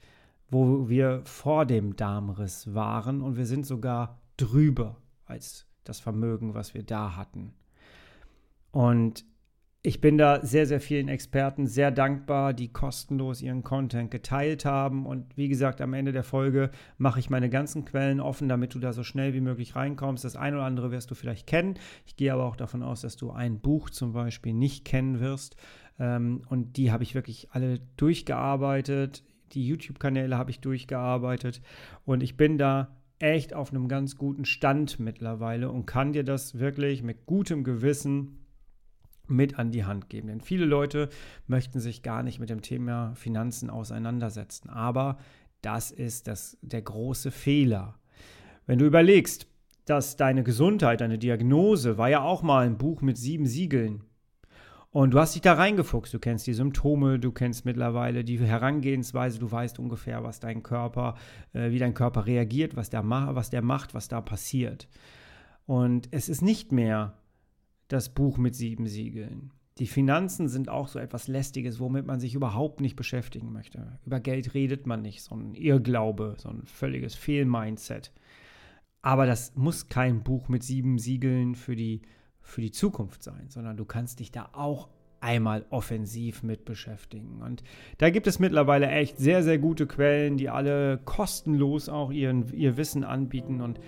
wo 0.50 0.88
wir 0.88 1.22
vor 1.24 1.64
dem 1.64 1.96
Darmriss 1.96 2.74
waren 2.74 3.22
und 3.22 3.36
wir 3.36 3.46
sind 3.46 3.66
sogar 3.66 4.20
drüber 4.36 4.96
als 5.26 5.66
das 5.84 6.00
Vermögen, 6.00 6.54
was 6.54 6.74
wir 6.74 6.82
da 6.82 7.16
hatten. 7.16 7.54
Und 8.72 9.24
ich 9.86 10.00
bin 10.00 10.16
da 10.16 10.42
sehr, 10.42 10.66
sehr 10.66 10.80
vielen 10.80 11.08
Experten 11.08 11.66
sehr 11.66 11.90
dankbar, 11.90 12.54
die 12.54 12.72
kostenlos 12.72 13.42
ihren 13.42 13.62
Content 13.62 14.10
geteilt 14.10 14.64
haben. 14.64 15.04
Und 15.04 15.36
wie 15.36 15.48
gesagt, 15.48 15.82
am 15.82 15.92
Ende 15.92 16.10
der 16.10 16.24
Folge 16.24 16.70
mache 16.96 17.20
ich 17.20 17.28
meine 17.28 17.50
ganzen 17.50 17.84
Quellen 17.84 18.18
offen, 18.18 18.48
damit 18.48 18.74
du 18.74 18.78
da 18.78 18.94
so 18.94 19.02
schnell 19.02 19.34
wie 19.34 19.42
möglich 19.42 19.76
reinkommst. 19.76 20.24
Das 20.24 20.36
eine 20.36 20.56
oder 20.56 20.64
andere 20.64 20.90
wirst 20.90 21.10
du 21.10 21.14
vielleicht 21.14 21.46
kennen. 21.46 21.74
Ich 22.06 22.16
gehe 22.16 22.32
aber 22.32 22.46
auch 22.46 22.56
davon 22.56 22.82
aus, 22.82 23.02
dass 23.02 23.16
du 23.16 23.30
ein 23.30 23.60
Buch 23.60 23.90
zum 23.90 24.14
Beispiel 24.14 24.54
nicht 24.54 24.86
kennen 24.86 25.20
wirst. 25.20 25.54
Ähm, 25.98 26.40
und 26.48 26.78
die 26.78 26.90
habe 26.90 27.02
ich 27.02 27.14
wirklich 27.14 27.48
alle 27.50 27.80
durchgearbeitet. 27.98 29.22
Die 29.52 29.66
YouTube-Kanäle 29.66 30.38
habe 30.38 30.50
ich 30.50 30.60
durchgearbeitet. 30.60 31.60
Und 32.06 32.22
ich 32.22 32.38
bin 32.38 32.56
da 32.56 32.96
echt 33.18 33.52
auf 33.52 33.70
einem 33.70 33.88
ganz 33.88 34.16
guten 34.16 34.46
Stand 34.46 34.98
mittlerweile 34.98 35.70
und 35.70 35.84
kann 35.84 36.14
dir 36.14 36.24
das 36.24 36.58
wirklich 36.58 37.02
mit 37.02 37.26
gutem 37.26 37.64
Gewissen 37.64 38.43
mit 39.26 39.58
an 39.58 39.70
die 39.70 39.84
Hand 39.84 40.08
geben. 40.08 40.28
Denn 40.28 40.40
viele 40.40 40.64
Leute 40.64 41.08
möchten 41.46 41.80
sich 41.80 42.02
gar 42.02 42.22
nicht 42.22 42.40
mit 42.40 42.50
dem 42.50 42.62
Thema 42.62 43.14
Finanzen 43.14 43.70
auseinandersetzen. 43.70 44.68
Aber 44.70 45.18
das 45.62 45.90
ist 45.90 46.28
das, 46.28 46.58
der 46.62 46.82
große 46.82 47.30
Fehler. 47.30 47.98
Wenn 48.66 48.78
du 48.78 48.86
überlegst, 48.86 49.46
dass 49.84 50.16
deine 50.16 50.42
Gesundheit, 50.42 51.00
deine 51.00 51.18
Diagnose 51.18 51.98
war 51.98 52.08
ja 52.08 52.22
auch 52.22 52.42
mal 52.42 52.66
ein 52.66 52.78
Buch 52.78 53.02
mit 53.02 53.18
sieben 53.18 53.46
Siegeln. 53.46 54.02
Und 54.90 55.10
du 55.10 55.18
hast 55.18 55.34
dich 55.34 55.42
da 55.42 55.54
reingefuchst, 55.54 56.14
du 56.14 56.20
kennst 56.20 56.46
die 56.46 56.52
Symptome, 56.52 57.18
du 57.18 57.32
kennst 57.32 57.64
mittlerweile 57.64 58.22
die 58.22 58.38
Herangehensweise, 58.38 59.40
du 59.40 59.50
weißt 59.50 59.80
ungefähr, 59.80 60.22
was 60.22 60.38
dein 60.38 60.62
Körper, 60.62 61.16
äh, 61.52 61.72
wie 61.72 61.80
dein 61.80 61.94
Körper 61.94 62.26
reagiert, 62.26 62.76
was 62.76 62.90
der, 62.90 63.02
was 63.04 63.50
der 63.50 63.60
macht, 63.60 63.92
was 63.94 64.06
da 64.06 64.20
passiert. 64.20 64.88
Und 65.66 66.08
es 66.12 66.28
ist 66.28 66.42
nicht 66.42 66.70
mehr 66.70 67.14
das 67.88 68.08
Buch 68.08 68.38
mit 68.38 68.54
sieben 68.54 68.86
Siegeln. 68.86 69.52
Die 69.78 69.86
Finanzen 69.86 70.48
sind 70.48 70.68
auch 70.68 70.86
so 70.86 71.00
etwas 71.00 71.26
Lästiges, 71.26 71.80
womit 71.80 72.06
man 72.06 72.20
sich 72.20 72.34
überhaupt 72.34 72.80
nicht 72.80 72.94
beschäftigen 72.94 73.52
möchte. 73.52 73.98
Über 74.06 74.20
Geld 74.20 74.54
redet 74.54 74.86
man 74.86 75.02
nicht, 75.02 75.22
so 75.22 75.34
ein 75.34 75.54
Irrglaube, 75.54 76.36
so 76.38 76.48
ein 76.48 76.62
völliges 76.64 77.16
Fehlmindset. 77.16 78.12
Aber 79.02 79.26
das 79.26 79.54
muss 79.56 79.88
kein 79.88 80.22
Buch 80.22 80.48
mit 80.48 80.62
sieben 80.62 80.98
Siegeln 80.98 81.56
für 81.56 81.74
die, 81.74 82.02
für 82.40 82.60
die 82.60 82.70
Zukunft 82.70 83.22
sein, 83.22 83.48
sondern 83.48 83.76
du 83.76 83.84
kannst 83.84 84.20
dich 84.20 84.30
da 84.30 84.48
auch 84.52 84.88
einmal 85.20 85.64
offensiv 85.70 86.42
mit 86.42 86.64
beschäftigen. 86.64 87.42
Und 87.42 87.64
da 87.98 88.10
gibt 88.10 88.26
es 88.26 88.38
mittlerweile 88.38 88.88
echt 88.88 89.18
sehr, 89.18 89.42
sehr 89.42 89.58
gute 89.58 89.86
Quellen, 89.86 90.36
die 90.36 90.50
alle 90.50 90.98
kostenlos 91.04 91.88
auch 91.88 92.12
ihren, 92.12 92.52
ihr 92.52 92.76
Wissen 92.76 93.02
anbieten. 93.02 93.60
Und 93.60 93.80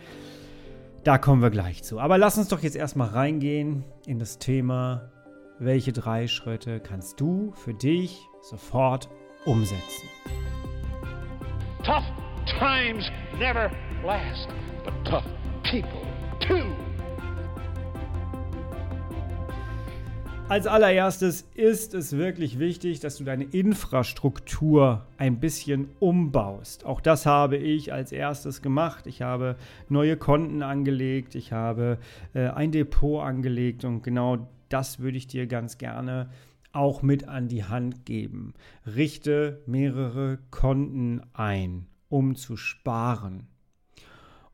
da 1.06 1.18
kommen 1.18 1.40
wir 1.40 1.50
gleich 1.50 1.84
zu. 1.84 2.00
Aber 2.00 2.18
lass 2.18 2.36
uns 2.36 2.48
doch 2.48 2.62
jetzt 2.62 2.75
erstmal 2.75 3.08
reingehen 3.08 3.84
in 4.06 4.18
das 4.18 4.38
Thema, 4.38 5.12
welche 5.58 5.92
drei 5.92 6.26
Schritte 6.26 6.80
kannst 6.80 7.20
du 7.20 7.52
für 7.52 7.75
dich 7.75 8.26
sofort 8.42 9.08
umsetzen. 9.44 10.08
Tough 11.84 12.04
times 12.58 13.08
never 13.38 13.70
last, 14.04 14.48
but 14.84 14.92
tough 15.04 15.25
people 15.62 16.05
Als 20.48 20.68
allererstes 20.68 21.42
ist 21.54 21.92
es 21.92 22.16
wirklich 22.16 22.60
wichtig, 22.60 23.00
dass 23.00 23.16
du 23.16 23.24
deine 23.24 23.42
Infrastruktur 23.42 25.04
ein 25.18 25.40
bisschen 25.40 25.88
umbaust. 25.98 26.86
Auch 26.86 27.00
das 27.00 27.26
habe 27.26 27.56
ich 27.56 27.92
als 27.92 28.12
erstes 28.12 28.62
gemacht. 28.62 29.08
Ich 29.08 29.22
habe 29.22 29.56
neue 29.88 30.16
Konten 30.16 30.62
angelegt, 30.62 31.34
ich 31.34 31.52
habe 31.52 31.98
äh, 32.32 32.46
ein 32.46 32.70
Depot 32.70 33.24
angelegt 33.24 33.84
und 33.84 34.02
genau 34.02 34.48
das 34.68 35.00
würde 35.00 35.18
ich 35.18 35.26
dir 35.26 35.48
ganz 35.48 35.78
gerne 35.78 36.30
auch 36.72 37.02
mit 37.02 37.26
an 37.26 37.48
die 37.48 37.64
Hand 37.64 38.06
geben. 38.06 38.54
Richte 38.86 39.62
mehrere 39.66 40.38
Konten 40.52 41.22
ein, 41.32 41.88
um 42.08 42.36
zu 42.36 42.56
sparen 42.56 43.48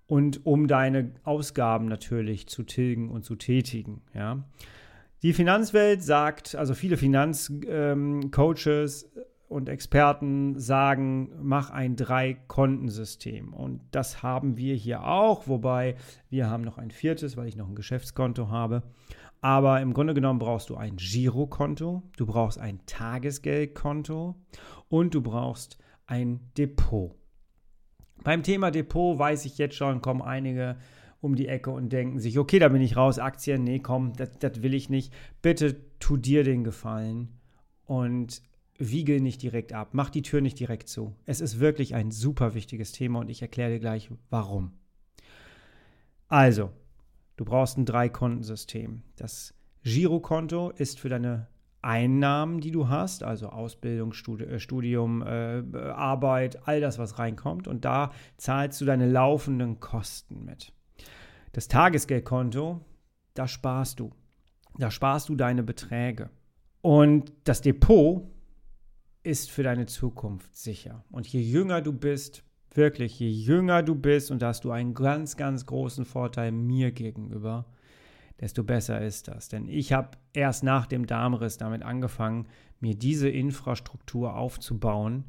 und 0.07 0.47
um 0.47 0.69
deine 0.69 1.13
Ausgaben 1.25 1.85
natürlich 1.85 2.47
zu 2.47 2.63
tilgen 2.63 3.11
und 3.11 3.27
zu 3.27 3.37
tätigen. 3.37 4.01
Ja. 4.15 4.43
Die 5.23 5.33
Finanzwelt 5.33 6.03
sagt, 6.03 6.57
also 6.57 6.75
viele 6.75 6.97
Finanzcoaches 6.97 9.05
ähm, 9.05 9.23
und 9.49 9.69
Experten 9.69 10.59
sagen, 10.59 11.31
mach 11.41 11.71
ein 11.71 11.95
Drei-Konten-System. 11.95 13.55
Und 13.55 13.83
das 13.93 14.25
haben 14.25 14.57
wir 14.57 14.75
hier 14.75 15.05
auch, 15.05 15.47
wobei 15.47 15.95
wir 16.29 16.51
haben 16.51 16.65
noch 16.65 16.77
ein 16.77 16.91
viertes, 16.91 17.37
weil 17.37 17.47
ich 17.47 17.57
noch 17.57 17.69
ein 17.69 17.77
Geschäftskonto 17.77 18.49
habe. 18.49 18.83
Aber 19.41 19.81
im 19.81 19.93
Grunde 19.93 20.15
genommen 20.15 20.41
brauchst 20.41 20.71
du 20.71 20.77
ein 20.77 20.97
Girokonto, 20.97 22.03
du 22.17 22.27
brauchst 22.27 22.59
ein 22.59 22.81
Tagesgeldkonto 22.87 24.35
und 24.89 25.15
du 25.15 25.23
brauchst 25.23 25.79
ein 26.07 26.41
Depot. 26.59 27.15
Beim 28.25 28.43
Thema 28.43 28.71
Depot 28.71 29.19
weiß 29.19 29.45
ich 29.45 29.59
jetzt 29.59 29.77
schon, 29.77 30.01
kommen 30.01 30.23
einige 30.23 30.77
um 31.23 31.37
die 31.37 31.47
Ecke 31.47 31.71
und 31.71 31.93
denken 31.93 32.19
sich, 32.19 32.39
okay, 32.39 32.59
da 32.59 32.69
bin 32.69 32.83
ich 32.83 32.97
raus, 32.97 33.19
Aktien, 33.19 33.63
nee, 33.63 33.79
komm, 33.79 34.13
das 34.15 34.63
will 34.63 34.75
ich 34.75 34.91
nicht. 34.91 35.15
Bitte 35.41 35.77
tu 36.01 36.17
dir 36.17 36.43
den 36.43 36.65
Gefallen 36.65 37.29
und 37.87 38.43
wiegel 38.77 39.21
nicht 39.21 39.41
direkt 39.41 39.73
ab, 39.73 39.91
mach 39.93 40.11
die 40.11 40.23
Tür 40.23 40.41
nicht 40.41 40.59
direkt 40.59 40.89
zu. 40.89 41.15
Es 41.25 41.41
ist 41.41 41.61
wirklich 41.61 41.95
ein 41.95 42.11
super 42.11 42.55
wichtiges 42.55 42.91
Thema 42.91 43.21
und 43.21 43.31
ich 43.31 43.41
erkläre 43.41 43.71
dir 43.71 43.79
gleich, 43.79 44.11
warum. 44.31 44.73
Also, 46.27 46.71
du 47.37 47.45
brauchst 47.45 47.79
ein 47.79 47.87
Drei-Konten-System. 47.87 49.03
Das 49.15 49.55
Girokonto 49.85 50.71
ist 50.71 50.99
für 50.99 51.09
deine 51.09 51.47
Einnahmen, 51.83 52.61
die 52.61 52.73
du 52.73 52.89
hast, 52.89 53.23
also 53.23 53.49
Ausbildung, 53.49 54.13
äh, 54.13 54.59
Studium, 54.59 55.23
äh, 55.23 55.63
Arbeit, 55.95 56.67
all 56.67 56.81
das, 56.81 56.99
was 56.99 57.21
reinkommt. 57.21 57.69
Und 57.69 57.85
da 57.85 58.11
zahlst 58.39 58.81
du 58.81 58.87
deine 58.87 59.09
laufenden 59.09 59.79
Kosten 59.79 60.45
mit. 60.45 60.73
Das 61.53 61.69
Tagesgeldkonto, 61.69 62.81
da 63.35 63.47
sparst 63.47 64.01
du. 64.01 64.11
Da 64.79 64.91
sparst 64.91 65.29
du 65.29 65.37
deine 65.37 65.63
Beträge. 65.63 66.31
Und 66.81 67.33
das 67.45 67.61
Depot 67.61 68.27
ist 69.23 69.51
für 69.51 69.63
deine 69.63 69.87
Zukunft 69.87 70.57
sicher. 70.57 71.05
Und 71.11 71.29
je 71.29 71.41
jünger 71.41 71.81
du 71.81 71.93
bist, 71.93 72.43
wirklich, 72.75 73.19
je 73.21 73.29
jünger 73.29 73.83
du 73.83 73.95
bist, 73.95 74.31
und 74.31 74.43
da 74.43 74.49
hast 74.49 74.65
du 74.65 74.71
einen 74.71 74.95
ganz, 74.95 75.37
ganz 75.37 75.67
großen 75.67 76.05
Vorteil 76.05 76.53
mir 76.53 76.91
gegenüber, 76.91 77.67
desto 78.41 78.65
besser 78.65 79.01
ist 79.01 79.29
das. 79.29 79.49
Denn 79.49 79.69
ich 79.69 79.93
habe 79.93 80.17
erst 80.33 80.65
nach 80.65 80.87
dem 80.87 81.07
Darmriss 81.07 81.59
damit 81.59 81.83
angefangen, 81.83 82.49
mir 82.81 82.97
diese 82.97 83.29
Infrastruktur 83.29 84.35
aufzubauen. 84.35 85.27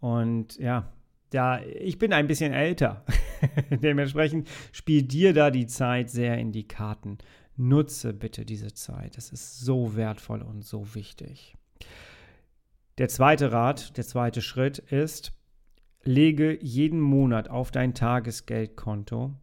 Und 0.00 0.56
ja, 0.58 0.93
da, 1.34 1.60
ich 1.62 1.98
bin 1.98 2.12
ein 2.12 2.26
bisschen 2.26 2.52
älter. 2.52 3.04
Dementsprechend 3.70 4.48
spielt 4.72 5.12
dir 5.12 5.32
da 5.32 5.50
die 5.50 5.66
Zeit 5.66 6.10
sehr 6.10 6.38
in 6.38 6.52
die 6.52 6.68
Karten. 6.68 7.18
Nutze 7.56 8.12
bitte 8.12 8.44
diese 8.44 8.72
Zeit. 8.72 9.16
Das 9.16 9.30
ist 9.30 9.60
so 9.60 9.96
wertvoll 9.96 10.42
und 10.42 10.64
so 10.64 10.94
wichtig. 10.94 11.56
Der 12.98 13.08
zweite 13.08 13.52
Rat, 13.52 13.96
der 13.96 14.04
zweite 14.04 14.42
Schritt 14.42 14.78
ist, 14.78 15.32
lege 16.04 16.58
jeden 16.62 17.00
Monat 17.00 17.48
auf 17.50 17.70
dein 17.70 17.94
Tagesgeldkonto 17.94 19.34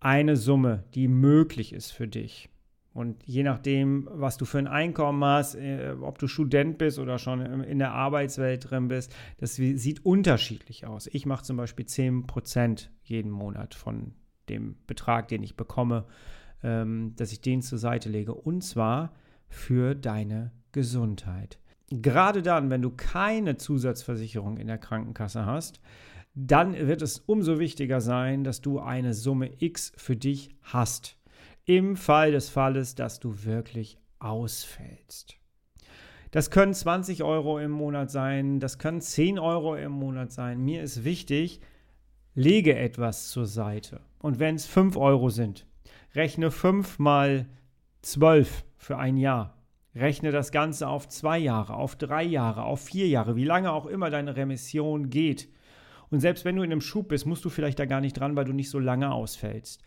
eine 0.00 0.36
Summe, 0.36 0.84
die 0.94 1.08
möglich 1.08 1.72
ist 1.72 1.90
für 1.90 2.06
dich. 2.06 2.50
Und 2.94 3.24
je 3.26 3.42
nachdem, 3.42 4.08
was 4.12 4.36
du 4.36 4.44
für 4.44 4.58
ein 4.58 4.68
Einkommen 4.68 5.22
hast, 5.24 5.56
äh, 5.56 5.96
ob 6.00 6.18
du 6.18 6.28
Student 6.28 6.78
bist 6.78 7.00
oder 7.00 7.18
schon 7.18 7.64
in 7.64 7.80
der 7.80 7.92
Arbeitswelt 7.92 8.70
drin 8.70 8.86
bist, 8.86 9.12
das 9.38 9.56
sieht 9.56 10.06
unterschiedlich 10.06 10.86
aus. 10.86 11.08
Ich 11.08 11.26
mache 11.26 11.42
zum 11.42 11.56
Beispiel 11.56 11.86
10% 11.86 12.90
jeden 13.02 13.32
Monat 13.32 13.74
von 13.74 14.14
dem 14.48 14.76
Betrag, 14.86 15.26
den 15.26 15.42
ich 15.42 15.56
bekomme, 15.56 16.06
ähm, 16.62 17.14
dass 17.16 17.32
ich 17.32 17.40
den 17.40 17.62
zur 17.62 17.78
Seite 17.78 18.08
lege. 18.08 18.32
Und 18.32 18.62
zwar 18.62 19.12
für 19.48 19.96
deine 19.96 20.52
Gesundheit. 20.70 21.58
Gerade 21.90 22.42
dann, 22.42 22.70
wenn 22.70 22.82
du 22.82 22.90
keine 22.90 23.56
Zusatzversicherung 23.56 24.56
in 24.56 24.68
der 24.68 24.78
Krankenkasse 24.78 25.46
hast, 25.46 25.80
dann 26.36 26.74
wird 26.74 27.02
es 27.02 27.18
umso 27.18 27.58
wichtiger 27.58 28.00
sein, 28.00 28.44
dass 28.44 28.60
du 28.60 28.78
eine 28.78 29.14
Summe 29.14 29.50
X 29.60 29.92
für 29.96 30.16
dich 30.16 30.54
hast 30.62 31.18
im 31.64 31.96
Fall 31.96 32.32
des 32.32 32.48
Falles, 32.48 32.94
dass 32.94 33.20
du 33.20 33.44
wirklich 33.44 33.98
ausfällst. 34.18 35.36
Das 36.30 36.50
können 36.50 36.74
20 36.74 37.22
Euro 37.22 37.58
im 37.58 37.70
Monat 37.70 38.10
sein, 38.10 38.58
das 38.58 38.78
können 38.78 39.00
10 39.00 39.38
Euro 39.38 39.76
im 39.76 39.92
Monat 39.92 40.32
sein. 40.32 40.60
Mir 40.60 40.82
ist 40.82 41.04
wichtig, 41.04 41.60
lege 42.34 42.76
etwas 42.76 43.28
zur 43.28 43.46
Seite. 43.46 44.00
Und 44.18 44.40
wenn 44.40 44.56
es 44.56 44.66
5 44.66 44.96
Euro 44.96 45.28
sind, 45.28 45.66
rechne 46.14 46.50
5 46.50 46.98
mal 46.98 47.46
12 48.02 48.64
für 48.76 48.98
ein 48.98 49.16
Jahr. 49.16 49.56
Rechne 49.94 50.32
das 50.32 50.50
Ganze 50.50 50.88
auf 50.88 51.08
zwei 51.08 51.38
Jahre, 51.38 51.74
auf 51.74 51.94
drei 51.94 52.24
Jahre, 52.24 52.64
auf 52.64 52.84
vier 52.84 53.06
Jahre, 53.06 53.36
wie 53.36 53.44
lange 53.44 53.70
auch 53.70 53.86
immer 53.86 54.10
deine 54.10 54.34
Remission 54.34 55.08
geht. 55.08 55.48
Und 56.10 56.18
selbst 56.18 56.44
wenn 56.44 56.56
du 56.56 56.62
in 56.62 56.72
einem 56.72 56.80
Schub 56.80 57.08
bist, 57.08 57.26
musst 57.26 57.44
du 57.44 57.48
vielleicht 57.48 57.78
da 57.78 57.86
gar 57.86 58.00
nicht 58.00 58.18
dran, 58.18 58.34
weil 58.34 58.44
du 58.44 58.52
nicht 58.52 58.70
so 58.70 58.80
lange 58.80 59.12
ausfällst. 59.12 59.82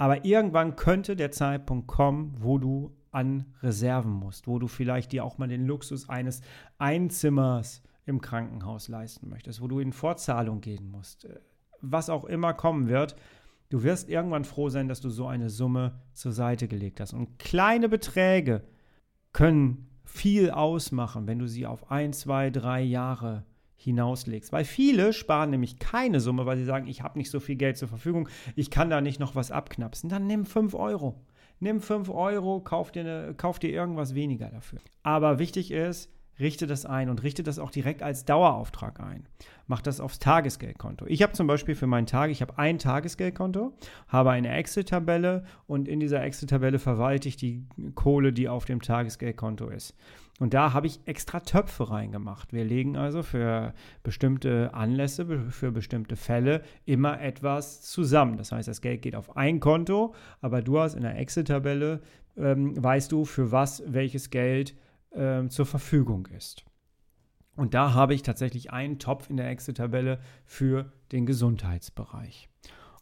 Aber 0.00 0.24
irgendwann 0.24 0.76
könnte 0.76 1.16
der 1.16 1.32
Zeitpunkt 1.32 1.88
kommen, 1.88 2.32
wo 2.38 2.58
du 2.58 2.96
an 3.10 3.46
Reserven 3.62 4.12
musst, 4.12 4.46
wo 4.46 4.60
du 4.60 4.68
vielleicht 4.68 5.10
dir 5.10 5.24
auch 5.24 5.38
mal 5.38 5.48
den 5.48 5.66
Luxus 5.66 6.08
eines 6.08 6.40
Einzimmers 6.78 7.82
im 8.06 8.20
Krankenhaus 8.20 8.86
leisten 8.86 9.28
möchtest, 9.28 9.60
wo 9.60 9.66
du 9.66 9.80
in 9.80 9.92
Vorzahlung 9.92 10.60
gehen 10.60 10.88
musst. 10.88 11.24
Äh, 11.24 11.40
was 11.80 12.10
auch 12.10 12.24
immer 12.24 12.54
kommen 12.54 12.86
wird, 12.88 13.16
du 13.70 13.82
wirst 13.82 14.08
irgendwann 14.08 14.44
froh 14.44 14.68
sein, 14.68 14.86
dass 14.86 15.00
du 15.00 15.10
so 15.10 15.26
eine 15.26 15.50
Summe 15.50 16.00
zur 16.12 16.30
Seite 16.32 16.68
gelegt 16.68 17.00
hast. 17.00 17.12
Und 17.12 17.40
kleine 17.40 17.88
Beträge 17.88 18.62
können 19.32 19.88
viel 20.04 20.52
ausmachen, 20.52 21.26
wenn 21.26 21.40
du 21.40 21.48
sie 21.48 21.66
auf 21.66 21.90
ein, 21.90 22.12
zwei, 22.12 22.50
drei 22.50 22.82
Jahre 22.82 23.44
hinauslegst. 23.78 24.52
Weil 24.52 24.64
viele 24.64 25.12
sparen 25.12 25.50
nämlich 25.50 25.78
keine 25.78 26.20
Summe, 26.20 26.44
weil 26.44 26.58
sie 26.58 26.64
sagen, 26.64 26.88
ich 26.88 27.02
habe 27.02 27.18
nicht 27.18 27.30
so 27.30 27.40
viel 27.40 27.56
Geld 27.56 27.78
zur 27.78 27.88
Verfügung, 27.88 28.28
ich 28.56 28.70
kann 28.70 28.90
da 28.90 29.00
nicht 29.00 29.20
noch 29.20 29.34
was 29.34 29.50
abknapsen. 29.50 30.10
Dann 30.10 30.26
nimm 30.26 30.44
5 30.44 30.74
Euro. 30.74 31.14
Nimm 31.60 31.80
5 31.80 32.10
Euro, 32.10 32.60
kauf 32.60 32.92
dir, 32.92 33.00
eine, 33.00 33.34
kauf 33.34 33.58
dir 33.58 33.70
irgendwas 33.70 34.14
weniger 34.14 34.50
dafür. 34.50 34.80
Aber 35.02 35.38
wichtig 35.38 35.70
ist, 35.70 36.12
richte 36.40 36.66
das 36.66 36.86
ein 36.86 37.08
und 37.08 37.22
richte 37.22 37.42
das 37.42 37.58
auch 37.58 37.70
direkt 37.70 38.02
als 38.02 38.24
Dauerauftrag 38.24 39.00
ein. 39.00 39.26
Mach 39.66 39.82
das 39.82 40.00
aufs 40.00 40.18
Tagesgeldkonto. 40.18 41.04
Ich 41.06 41.22
habe 41.22 41.32
zum 41.32 41.46
Beispiel 41.46 41.74
für 41.74 41.86
meinen 41.86 42.06
Tag, 42.06 42.30
ich 42.30 42.42
habe 42.42 42.58
ein 42.58 42.78
Tagesgeldkonto, 42.78 43.72
habe 44.06 44.30
eine 44.30 44.54
Excel-Tabelle 44.54 45.44
und 45.66 45.88
in 45.88 46.00
dieser 46.00 46.22
Excel-Tabelle 46.22 46.78
verwalte 46.78 47.28
ich 47.28 47.36
die 47.36 47.66
Kohle, 47.94 48.32
die 48.32 48.48
auf 48.48 48.64
dem 48.64 48.80
Tagesgeldkonto 48.80 49.68
ist. 49.68 49.94
Und 50.38 50.54
da 50.54 50.72
habe 50.72 50.86
ich 50.86 51.00
extra 51.06 51.40
Töpfe 51.40 51.90
reingemacht. 51.90 52.52
Wir 52.52 52.64
legen 52.64 52.96
also 52.96 53.22
für 53.22 53.74
bestimmte 54.02 54.72
Anlässe, 54.72 55.50
für 55.50 55.72
bestimmte 55.72 56.14
Fälle 56.14 56.62
immer 56.84 57.20
etwas 57.20 57.82
zusammen. 57.82 58.36
Das 58.36 58.52
heißt, 58.52 58.68
das 58.68 58.80
Geld 58.80 59.02
geht 59.02 59.16
auf 59.16 59.36
ein 59.36 59.58
Konto, 59.58 60.14
aber 60.40 60.62
du 60.62 60.78
hast 60.78 60.94
in 60.94 61.02
der 61.02 61.18
Excel-Tabelle, 61.18 62.00
ähm, 62.36 62.80
weißt 62.82 63.10
du, 63.10 63.24
für 63.24 63.50
was 63.50 63.82
welches 63.86 64.30
Geld 64.30 64.76
äh, 65.10 65.48
zur 65.48 65.66
Verfügung 65.66 66.26
ist. 66.26 66.64
Und 67.56 67.74
da 67.74 67.92
habe 67.92 68.14
ich 68.14 68.22
tatsächlich 68.22 68.70
einen 68.70 69.00
Topf 69.00 69.28
in 69.28 69.36
der 69.36 69.50
Excel-Tabelle 69.50 70.20
für 70.46 70.92
den 71.10 71.26
Gesundheitsbereich. 71.26 72.48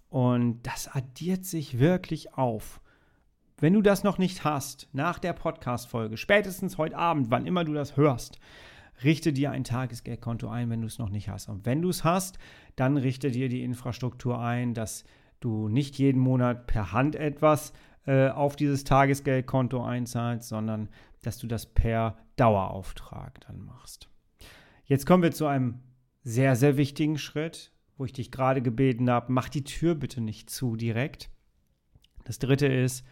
Und 0.09 0.63
das 0.63 0.89
addiert 0.89 1.45
sich 1.45 1.79
wirklich 1.79 2.33
auf. 2.33 2.81
Wenn 3.59 3.73
du 3.73 3.81
das 3.81 4.05
noch 4.05 4.19
nicht 4.19 4.45
hast, 4.45 4.87
nach 4.93 5.19
der 5.19 5.33
Podcast-Folge, 5.33 6.19
spätestens 6.19 6.77
heute 6.77 6.99
Abend, 6.99 7.31
wann 7.31 7.47
immer 7.47 7.65
du 7.65 7.73
das 7.73 7.97
hörst, 7.97 8.39
richte 9.03 9.33
dir 9.33 9.51
ein 9.51 9.65
Tagesgeldkonto 9.65 10.47
ein, 10.47 10.69
wenn 10.69 10.83
du 10.83 10.87
es 10.87 10.99
noch 10.99 11.09
nicht 11.09 11.31
hast. 11.31 11.49
Und 11.49 11.65
wenn 11.65 11.81
du 11.81 11.89
es 11.89 12.05
hast, 12.05 12.39
dann 12.77 12.99
richte 12.99 13.31
dir 13.31 13.49
die 13.49 13.63
Infrastruktur 13.63 14.39
ein, 14.39 14.75
dass 14.75 15.05
du 15.41 15.69
nicht 15.69 15.97
jeden 15.97 16.21
Monat 16.21 16.67
per 16.67 16.93
Hand 16.93 17.17
etwas 17.17 17.73
äh, 18.05 18.29
auf 18.29 18.57
dieses 18.57 18.85
Tagesgeldkonto 18.85 19.83
einzahlst, 19.83 20.51
sondern 20.51 20.91
dass 21.23 21.39
du 21.39 21.47
das 21.47 21.65
per 21.65 22.19
Dauerauftrag 22.37 23.41
dann 23.47 23.65
machst. 23.65 24.11
Jetzt 24.85 25.07
kommen 25.07 25.23
wir 25.23 25.33
zu 25.33 25.47
einem 25.47 25.81
sehr, 26.25 26.57
sehr 26.57 26.77
wichtigen 26.77 27.17
Schritt, 27.17 27.73
wo 27.97 28.05
ich 28.05 28.13
dich 28.13 28.31
gerade 28.31 28.61
gebeten 28.61 29.09
habe, 29.09 29.33
mach 29.33 29.49
die 29.49 29.65
Tür 29.65 29.95
bitte 29.95 30.21
nicht 30.21 30.51
zu 30.51 30.77
direkt. 30.77 31.31
Das 32.25 32.39
dritte 32.39 32.67
ist, 32.67 33.07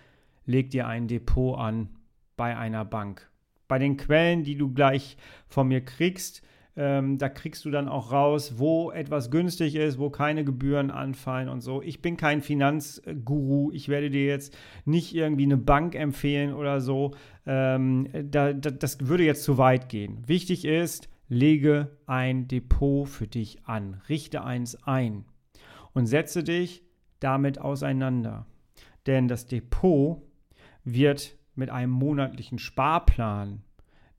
leg 0.47 0.71
dir 0.71 0.87
ein 0.87 1.09
Depot 1.09 1.59
an 1.59 1.89
bei 2.37 2.57
einer 2.57 2.85
Bank. 2.85 3.31
Bei 3.69 3.79
den 3.79 3.97
Quellen, 3.97 4.45
die 4.45 4.57
du 4.57 4.73
gleich 4.73 5.17
von 5.47 5.69
mir 5.69 5.85
kriegst, 5.85 6.43
ähm, 6.77 7.19
da 7.19 7.29
kriegst 7.29 7.65
du 7.65 7.71
dann 7.71 7.89
auch 7.89 8.11
raus, 8.11 8.55
wo 8.59 8.91
etwas 8.91 9.31
günstig 9.31 9.77
ist, 9.77 9.99
wo 9.99 10.11
keine 10.11 10.45
Gebühren 10.45 10.91
anfallen 10.91 11.49
und 11.49 11.61
so. 11.61 11.81
Ich 11.83 12.03
bin 12.03 12.17
kein 12.17 12.43
Finanzguru. 12.43 13.71
Ich 13.73 13.89
werde 13.89 14.11
dir 14.11 14.27
jetzt 14.27 14.57
nicht 14.85 15.15
irgendwie 15.15 15.45
eine 15.45 15.57
Bank 15.57 15.95
empfehlen 15.95 16.53
oder 16.53 16.81
so. 16.81 17.13
Ähm, 17.47 18.09
da, 18.13 18.53
da, 18.53 18.71
das 18.71 19.07
würde 19.07 19.25
jetzt 19.25 19.45
zu 19.45 19.57
weit 19.57 19.89
gehen. 19.89 20.23
Wichtig 20.27 20.65
ist, 20.65 21.09
lege 21.29 21.97
ein 22.07 22.49
Depot 22.49 23.09
für 23.09 23.29
dich 23.29 23.65
an. 23.67 24.01
Richte 24.09 24.43
eins 24.43 24.75
ein 24.85 25.25
und 25.93 26.07
setze 26.07 26.43
dich 26.43 26.83
damit 27.21 27.61
auseinander. 27.61 28.47
Denn 29.07 29.29
das 29.29 29.47
Depot 29.47 30.23
wird 30.85 31.37
mit 31.55 31.71
einem 31.71 31.93
monatlichen 31.93 32.59
Sparplan, 32.59 33.63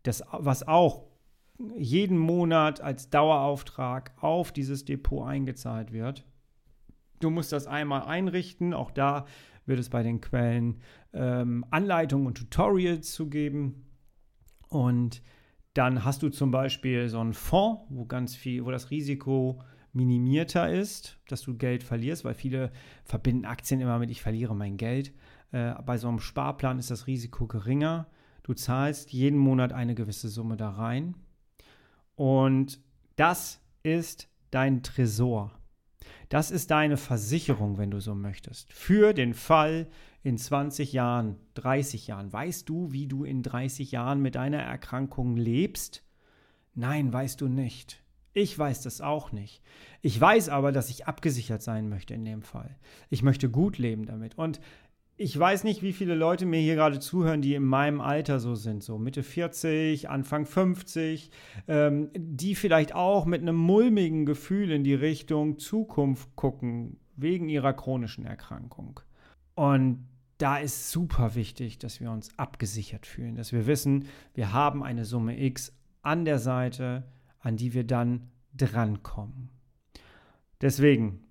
das, 0.03 0.23
was 0.31 0.67
auch 0.67 1.05
jeden 1.77 2.17
Monat 2.17 2.81
als 2.81 3.09
Dauerauftrag 3.09 4.11
auf 4.21 4.51
dieses 4.51 4.85
Depot 4.85 5.27
eingezahlt 5.27 5.91
wird. 5.91 6.25
Du 7.19 7.29
musst 7.29 7.51
das 7.51 7.65
einmal 7.65 8.03
einrichten. 8.03 8.73
Auch 8.73 8.91
da 8.91 9.25
wird 9.65 9.79
es 9.79 9.89
bei 9.89 10.03
den 10.03 10.21
Quellen 10.21 10.81
ähm, 11.13 11.65
Anleitungen 11.71 12.27
und 12.27 12.37
Tutorials 12.37 13.13
zu 13.13 13.29
geben. 13.29 13.85
Und 14.67 15.21
dann 15.73 16.03
hast 16.03 16.23
du 16.23 16.29
zum 16.29 16.51
Beispiel 16.51 17.07
so 17.09 17.19
einen 17.19 17.33
Fonds, 17.33 17.83
wo 17.89 18.05
ganz 18.05 18.35
viel, 18.35 18.65
wo 18.65 18.71
das 18.71 18.91
Risiko 18.91 19.61
minimierter 19.93 20.69
ist, 20.69 21.17
dass 21.29 21.41
du 21.41 21.55
Geld 21.55 21.83
verlierst, 21.83 22.25
weil 22.25 22.33
viele 22.33 22.71
verbinden 23.05 23.45
Aktien 23.45 23.79
immer 23.79 23.97
mit, 23.97 24.09
ich 24.09 24.21
verliere 24.21 24.55
mein 24.55 24.75
Geld. 24.75 25.13
Äh, 25.55 25.81
bei 25.85 25.97
so 25.97 26.09
einem 26.09 26.19
Sparplan 26.19 26.79
ist 26.79 26.91
das 26.91 27.07
Risiko 27.07 27.47
geringer. 27.47 28.07
Du 28.43 28.53
zahlst 28.53 29.13
jeden 29.13 29.39
Monat 29.39 29.71
eine 29.71 29.95
gewisse 29.95 30.27
Summe 30.27 30.57
da 30.57 30.69
rein 30.71 31.15
und 32.15 32.81
das 33.15 33.61
ist 33.81 34.27
dein 34.51 34.83
Tresor. 34.83 35.57
Das 36.27 36.51
ist 36.51 36.71
deine 36.71 36.97
Versicherung, 36.97 37.77
wenn 37.77 37.89
du 37.89 38.01
so 38.01 38.15
möchtest. 38.15 38.73
Für 38.73 39.13
den 39.13 39.33
Fall 39.33 39.87
in 40.23 40.37
20 40.37 40.91
Jahren, 40.91 41.37
30 41.53 42.07
Jahren. 42.07 42.33
Weißt 42.33 42.67
du, 42.67 42.91
wie 42.91 43.07
du 43.07 43.23
in 43.23 43.41
30 43.41 43.91
Jahren 43.91 44.21
mit 44.21 44.35
deiner 44.35 44.61
Erkrankung 44.61 45.37
lebst? 45.37 46.03
Nein, 46.73 47.13
weißt 47.13 47.39
du 47.39 47.47
nicht. 47.47 48.03
Ich 48.37 48.59
weiß 48.59 48.81
das 48.81 48.99
auch 48.99 49.31
nicht. 49.31 49.61
Ich 50.01 50.19
weiß 50.19 50.49
aber, 50.49 50.73
dass 50.73 50.89
ich 50.89 51.07
abgesichert 51.07 51.61
sein 51.61 51.87
möchte 51.87 52.13
in 52.13 52.25
dem 52.25 52.41
Fall. 52.41 52.77
Ich 53.09 53.23
möchte 53.23 53.49
gut 53.49 53.77
leben 53.77 54.05
damit. 54.05 54.37
Und 54.37 54.59
ich 55.17 55.37
weiß 55.37 55.63
nicht, 55.63 55.81
wie 55.81 55.93
viele 55.93 56.13
Leute 56.13 56.45
mir 56.45 56.59
hier 56.59 56.75
gerade 56.75 56.99
zuhören, 56.99 57.41
die 57.41 57.55
in 57.55 57.63
meinem 57.63 58.01
Alter 58.01 58.39
so 58.39 58.55
sind, 58.55 58.83
so 58.83 58.97
Mitte 58.97 59.23
40, 59.23 60.09
Anfang 60.09 60.45
50, 60.45 61.31
ähm, 61.67 62.09
die 62.15 62.55
vielleicht 62.55 62.93
auch 62.93 63.25
mit 63.25 63.41
einem 63.41 63.55
mulmigen 63.55 64.25
Gefühl 64.25 64.71
in 64.71 64.83
die 64.83 64.93
Richtung 64.93 65.57
Zukunft 65.57 66.35
gucken, 66.35 66.97
wegen 67.15 67.47
ihrer 67.47 67.73
chronischen 67.73 68.25
Erkrankung. 68.25 68.99
Und 69.55 70.05
da 70.37 70.57
ist 70.57 70.91
super 70.91 71.35
wichtig, 71.35 71.79
dass 71.79 72.01
wir 72.01 72.11
uns 72.11 72.37
abgesichert 72.37 73.05
fühlen, 73.05 73.35
dass 73.35 73.53
wir 73.53 73.67
wissen, 73.67 74.07
wir 74.33 74.51
haben 74.51 74.83
eine 74.83 75.05
Summe 75.05 75.41
X 75.41 75.73
an 76.01 76.25
der 76.25 76.39
Seite, 76.39 77.05
an 77.39 77.55
die 77.55 77.73
wir 77.73 77.85
dann 77.85 78.31
drankommen. 78.53 79.49
Deswegen, 80.59 81.23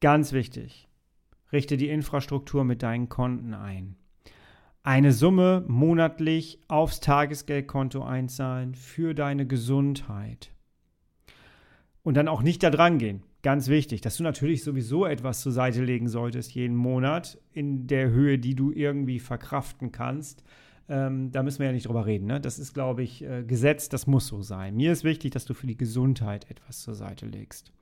ganz 0.00 0.32
wichtig, 0.32 0.87
richte 1.52 1.76
die 1.76 1.88
Infrastruktur 1.88 2.64
mit 2.64 2.82
deinen 2.82 3.08
Konten 3.08 3.54
ein. 3.54 3.96
Eine 4.82 5.12
Summe 5.12 5.64
monatlich 5.68 6.60
aufs 6.68 7.00
Tagesgeldkonto 7.00 8.02
einzahlen 8.02 8.74
für 8.74 9.14
deine 9.14 9.46
Gesundheit. 9.46 10.52
Und 12.02 12.16
dann 12.16 12.28
auch 12.28 12.42
nicht 12.42 12.62
da 12.62 12.70
dran 12.70 12.98
gehen. 12.98 13.22
ganz 13.42 13.68
wichtig, 13.68 14.00
dass 14.00 14.16
du 14.16 14.22
natürlich 14.22 14.64
sowieso 14.64 15.06
etwas 15.06 15.42
zur 15.42 15.52
Seite 15.52 15.82
legen 15.82 16.08
solltest 16.08 16.54
jeden 16.54 16.74
Monat 16.74 17.38
in 17.52 17.86
der 17.86 18.10
Höhe, 18.10 18.38
die 18.38 18.54
du 18.54 18.72
irgendwie 18.72 19.20
verkraften 19.20 19.92
kannst. 19.92 20.42
Ähm, 20.88 21.30
da 21.32 21.42
müssen 21.42 21.60
wir 21.60 21.66
ja 21.66 21.72
nicht 21.72 21.86
drüber 21.86 22.06
reden. 22.06 22.26
Ne? 22.26 22.40
Das 22.40 22.58
ist, 22.58 22.72
glaube 22.74 23.02
ich, 23.02 23.22
äh, 23.22 23.44
Gesetz, 23.44 23.88
das 23.88 24.06
muss 24.06 24.26
so 24.26 24.42
sein. 24.42 24.74
Mir 24.74 24.90
ist 24.90 25.04
wichtig, 25.04 25.32
dass 25.32 25.44
du 25.44 25.54
für 25.54 25.66
die 25.66 25.76
Gesundheit 25.76 26.50
etwas 26.50 26.80
zur 26.80 26.94
Seite 26.94 27.26
legst. 27.26 27.72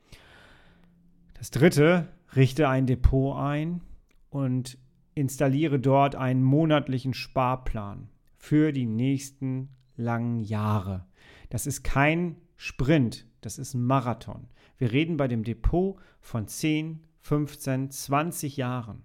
Das 1.38 1.50
dritte, 1.50 2.08
richte 2.34 2.68
ein 2.68 2.86
Depot 2.86 3.36
ein 3.36 3.82
und 4.30 4.78
installiere 5.14 5.78
dort 5.78 6.14
einen 6.14 6.42
monatlichen 6.42 7.12
Sparplan 7.12 8.08
für 8.38 8.72
die 8.72 8.86
nächsten 8.86 9.68
langen 9.96 10.40
Jahre. 10.40 11.06
Das 11.50 11.66
ist 11.66 11.82
kein 11.82 12.36
Sprint, 12.56 13.26
das 13.42 13.58
ist 13.58 13.74
ein 13.74 13.84
Marathon. 13.84 14.48
Wir 14.78 14.92
reden 14.92 15.16
bei 15.16 15.28
dem 15.28 15.44
Depot 15.44 15.98
von 16.20 16.48
10, 16.48 17.00
15, 17.20 17.90
20 17.90 18.56
Jahren. 18.56 19.04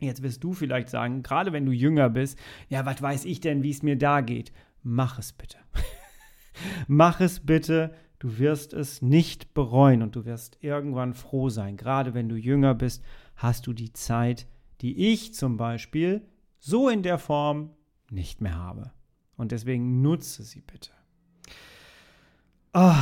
Jetzt 0.00 0.22
wirst 0.22 0.42
du 0.42 0.52
vielleicht 0.52 0.88
sagen, 0.88 1.22
gerade 1.22 1.52
wenn 1.52 1.66
du 1.66 1.72
jünger 1.72 2.10
bist, 2.10 2.38
ja, 2.68 2.84
was 2.86 3.00
weiß 3.00 3.24
ich 3.24 3.40
denn, 3.40 3.62
wie 3.62 3.70
es 3.70 3.82
mir 3.82 3.96
da 3.96 4.20
geht? 4.20 4.52
Mach 4.82 5.18
es 5.18 5.32
bitte. 5.32 5.58
Mach 6.88 7.20
es 7.20 7.40
bitte. 7.40 7.94
Du 8.24 8.38
wirst 8.38 8.72
es 8.72 9.02
nicht 9.02 9.52
bereuen 9.52 10.00
und 10.00 10.16
du 10.16 10.24
wirst 10.24 10.56
irgendwann 10.62 11.12
froh 11.12 11.50
sein. 11.50 11.76
Gerade 11.76 12.14
wenn 12.14 12.30
du 12.30 12.36
jünger 12.36 12.74
bist, 12.74 13.04
hast 13.36 13.66
du 13.66 13.74
die 13.74 13.92
Zeit, 13.92 14.46
die 14.80 15.12
ich 15.12 15.34
zum 15.34 15.58
Beispiel 15.58 16.22
so 16.58 16.88
in 16.88 17.02
der 17.02 17.18
Form 17.18 17.68
nicht 18.08 18.40
mehr 18.40 18.56
habe. 18.56 18.92
Und 19.36 19.52
deswegen 19.52 20.00
nutze 20.00 20.42
sie 20.42 20.62
bitte. 20.62 20.90
Oh, 22.72 22.94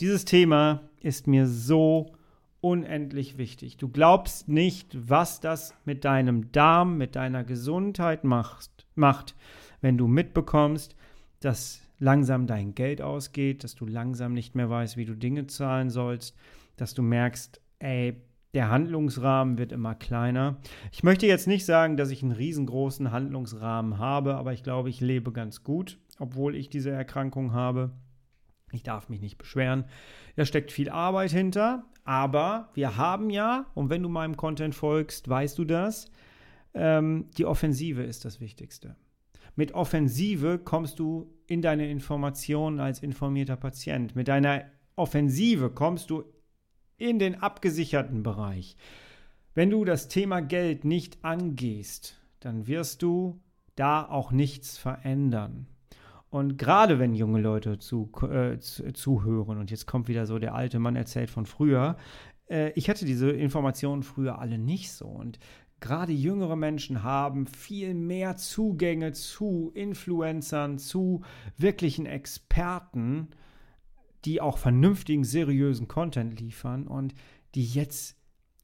dieses 0.00 0.24
Thema 0.24 0.88
ist 1.02 1.26
mir 1.26 1.46
so 1.46 2.14
unendlich 2.62 3.36
wichtig. 3.36 3.76
Du 3.76 3.90
glaubst 3.90 4.48
nicht, 4.48 4.96
was 5.10 5.40
das 5.40 5.74
mit 5.84 6.06
deinem 6.06 6.52
Darm, 6.52 6.96
mit 6.96 7.16
deiner 7.16 7.44
Gesundheit 7.44 8.24
macht, 8.24 8.86
macht, 8.94 9.36
wenn 9.82 9.98
du 9.98 10.06
mitbekommst, 10.06 10.96
dass 11.40 11.82
langsam 12.00 12.46
dein 12.46 12.74
Geld 12.74 13.00
ausgeht, 13.00 13.62
dass 13.62 13.76
du 13.76 13.86
langsam 13.86 14.32
nicht 14.32 14.56
mehr 14.56 14.68
weißt, 14.68 14.96
wie 14.96 15.04
du 15.04 15.14
Dinge 15.14 15.46
zahlen 15.46 15.90
sollst, 15.90 16.34
dass 16.76 16.94
du 16.94 17.02
merkst, 17.02 17.60
ey, 17.78 18.16
der 18.54 18.68
Handlungsrahmen 18.68 19.58
wird 19.58 19.70
immer 19.70 19.94
kleiner. 19.94 20.56
Ich 20.90 21.04
möchte 21.04 21.26
jetzt 21.26 21.46
nicht 21.46 21.64
sagen, 21.64 21.96
dass 21.96 22.10
ich 22.10 22.22
einen 22.22 22.32
riesengroßen 22.32 23.12
Handlungsrahmen 23.12 23.98
habe, 23.98 24.34
aber 24.34 24.52
ich 24.52 24.64
glaube, 24.64 24.90
ich 24.90 25.00
lebe 25.00 25.30
ganz 25.30 25.62
gut, 25.62 25.98
obwohl 26.18 26.56
ich 26.56 26.68
diese 26.68 26.90
Erkrankung 26.90 27.52
habe. 27.52 27.92
Ich 28.72 28.82
darf 28.82 29.08
mich 29.08 29.20
nicht 29.20 29.38
beschweren. 29.38 29.84
Da 30.36 30.44
steckt 30.44 30.72
viel 30.72 30.90
Arbeit 30.90 31.30
hinter, 31.30 31.84
aber 32.04 32.70
wir 32.74 32.96
haben 32.96 33.30
ja, 33.30 33.66
und 33.74 33.90
wenn 33.90 34.02
du 34.02 34.08
meinem 34.08 34.36
Content 34.36 34.74
folgst, 34.74 35.28
weißt 35.28 35.58
du 35.58 35.64
das, 35.64 36.10
ähm, 36.74 37.28
die 37.36 37.46
Offensive 37.46 38.02
ist 38.02 38.24
das 38.24 38.40
Wichtigste. 38.40 38.96
Mit 39.56 39.72
Offensive 39.72 40.58
kommst 40.58 40.98
du 40.98 41.32
in 41.46 41.62
deine 41.62 41.90
Informationen 41.90 42.80
als 42.80 43.02
informierter 43.02 43.56
Patient. 43.56 44.14
Mit 44.14 44.28
deiner 44.28 44.64
Offensive 44.96 45.70
kommst 45.70 46.10
du 46.10 46.24
in 46.96 47.18
den 47.18 47.36
abgesicherten 47.42 48.22
Bereich. 48.22 48.76
Wenn 49.54 49.70
du 49.70 49.84
das 49.84 50.08
Thema 50.08 50.40
Geld 50.40 50.84
nicht 50.84 51.24
angehst, 51.24 52.20
dann 52.38 52.66
wirst 52.66 53.02
du 53.02 53.40
da 53.74 54.06
auch 54.06 54.30
nichts 54.30 54.78
verändern. 54.78 55.66
Und 56.28 56.58
gerade 56.58 57.00
wenn 57.00 57.14
junge 57.14 57.40
Leute 57.40 57.78
zu, 57.78 58.10
äh, 58.22 58.58
zu, 58.58 58.92
zuhören, 58.92 59.58
und 59.58 59.70
jetzt 59.70 59.86
kommt 59.86 60.06
wieder 60.06 60.26
so 60.26 60.38
der 60.38 60.54
alte 60.54 60.78
Mann 60.78 60.94
erzählt 60.94 61.30
von 61.30 61.44
früher, 61.44 61.96
äh, 62.48 62.70
ich 62.76 62.88
hatte 62.88 63.04
diese 63.04 63.30
Informationen 63.30 64.04
früher 64.04 64.38
alle 64.38 64.58
nicht 64.58 64.92
so. 64.92 65.06
Und 65.06 65.40
gerade 65.80 66.12
jüngere 66.12 66.56
Menschen 66.56 67.02
haben 67.02 67.46
viel 67.46 67.94
mehr 67.94 68.36
Zugänge 68.36 69.12
zu 69.12 69.70
Influencern, 69.74 70.78
zu 70.78 71.22
wirklichen 71.56 72.06
Experten, 72.06 73.28
die 74.24 74.40
auch 74.40 74.58
vernünftigen, 74.58 75.24
seriösen 75.24 75.88
Content 75.88 76.38
liefern 76.40 76.86
und 76.86 77.14
die 77.54 77.64
jetzt 77.64 78.16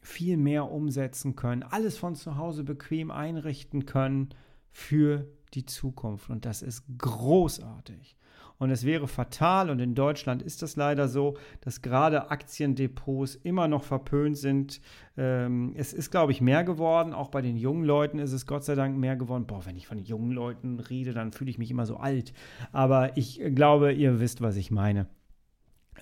viel 0.02 0.36
mehr 0.36 0.70
umsetzen 0.70 1.34
können, 1.34 1.62
alles 1.62 1.98
von 1.98 2.14
zu 2.14 2.36
Hause 2.36 2.62
bequem 2.62 3.10
einrichten 3.10 3.86
können 3.86 4.28
für 4.70 5.26
die 5.54 5.66
Zukunft. 5.66 6.30
Und 6.30 6.44
das 6.44 6.62
ist 6.62 6.84
großartig. 6.98 8.16
Und 8.58 8.70
es 8.70 8.84
wäre 8.84 9.06
fatal, 9.06 9.68
und 9.68 9.80
in 9.80 9.94
Deutschland 9.94 10.42
ist 10.42 10.62
das 10.62 10.76
leider 10.76 11.08
so, 11.08 11.36
dass 11.60 11.82
gerade 11.82 12.30
Aktiendepots 12.30 13.34
immer 13.34 13.68
noch 13.68 13.84
verpönt 13.84 14.38
sind. 14.38 14.80
Ähm, 15.16 15.72
es 15.76 15.92
ist, 15.92 16.10
glaube 16.10 16.32
ich, 16.32 16.40
mehr 16.40 16.64
geworden. 16.64 17.12
Auch 17.12 17.28
bei 17.28 17.42
den 17.42 17.56
jungen 17.56 17.84
Leuten 17.84 18.18
ist 18.18 18.32
es 18.32 18.46
Gott 18.46 18.64
sei 18.64 18.74
Dank 18.74 18.96
mehr 18.96 19.16
geworden. 19.16 19.46
Boah, 19.46 19.66
wenn 19.66 19.76
ich 19.76 19.86
von 19.86 19.98
jungen 19.98 20.30
Leuten 20.30 20.80
rede, 20.80 21.12
dann 21.12 21.32
fühle 21.32 21.50
ich 21.50 21.58
mich 21.58 21.70
immer 21.70 21.86
so 21.86 21.98
alt. 21.98 22.32
Aber 22.72 23.16
ich 23.16 23.40
glaube, 23.54 23.92
ihr 23.92 24.20
wisst, 24.20 24.40
was 24.40 24.56
ich 24.56 24.70
meine. 24.70 25.06